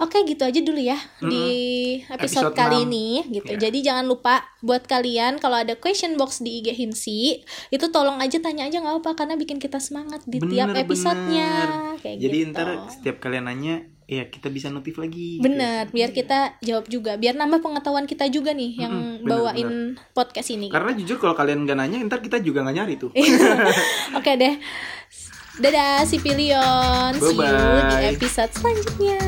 Oke 0.00 0.24
gitu 0.24 0.42
aja 0.42 0.56
dulu 0.56 0.80
ya 0.80 0.96
di 1.20 1.44
episode, 2.08 2.48
Episode 2.48 2.56
kali 2.56 2.78
6. 2.82 2.86
ini 2.88 3.06
gitu. 3.36 3.52
Ya. 3.52 3.58
Jadi 3.68 3.78
jangan 3.84 4.08
lupa 4.08 4.48
buat 4.60 4.88
kalian 4.88 5.36
kalau 5.36 5.60
ada 5.60 5.76
question 5.76 6.16
box 6.16 6.40
di 6.40 6.64
IG 6.64 6.72
Himsi 6.72 7.44
itu 7.68 7.86
tolong 7.92 8.16
aja 8.16 8.40
tanya 8.40 8.64
aja 8.64 8.80
nggak 8.80 9.04
apa 9.04 9.12
karena 9.12 9.36
bikin 9.36 9.60
kita 9.60 9.76
semangat 9.76 10.24
di 10.24 10.40
tiap 10.40 10.72
Bener, 10.72 10.88
episodenya 10.88 11.48
bener. 11.52 12.00
kayak 12.00 12.16
Jadi 12.16 12.38
gitu. 12.40 12.50
ntar 12.50 12.68
setiap 12.88 13.16
kalian 13.20 13.44
nanya, 13.44 13.74
ya 14.04 14.24
kita 14.26 14.48
bisa 14.48 14.72
notif 14.72 14.96
lagi. 14.96 15.36
gitu. 15.36 15.44
Bener, 15.44 15.92
biar 15.92 16.10
kita 16.10 16.56
jawab 16.60 16.88
juga, 16.88 17.20
biar 17.20 17.36
nambah 17.36 17.60
pengetahuan 17.60 18.08
kita 18.08 18.24
juga 18.32 18.56
nih 18.56 18.80
yang 18.80 18.92
Mm-mm, 18.96 19.16
bener, 19.20 19.28
bawain 19.28 19.70
podcast 20.10 20.48
ini. 20.48 20.72
Karena 20.72 20.96
jujur 20.96 21.20
kalau 21.20 21.36
kalian 21.36 21.68
nggak 21.68 21.76
nanya, 21.76 22.00
ntar 22.02 22.24
kita 22.24 22.40
juga 22.40 22.64
nggak 22.64 22.76
nyari 22.76 22.94
tuh. 22.96 23.12
Oke 24.18 24.32
deh. 24.34 24.56
Dadah 25.60 26.08
Sipilion. 26.08 27.12
See 27.20 27.36
you 27.36 27.52
di 27.92 28.16
episode 28.16 28.48
selanjutnya. 28.56 29.20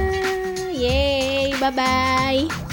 Yeay, 0.83 1.55
bye 1.61 1.71
bye. 1.71 2.72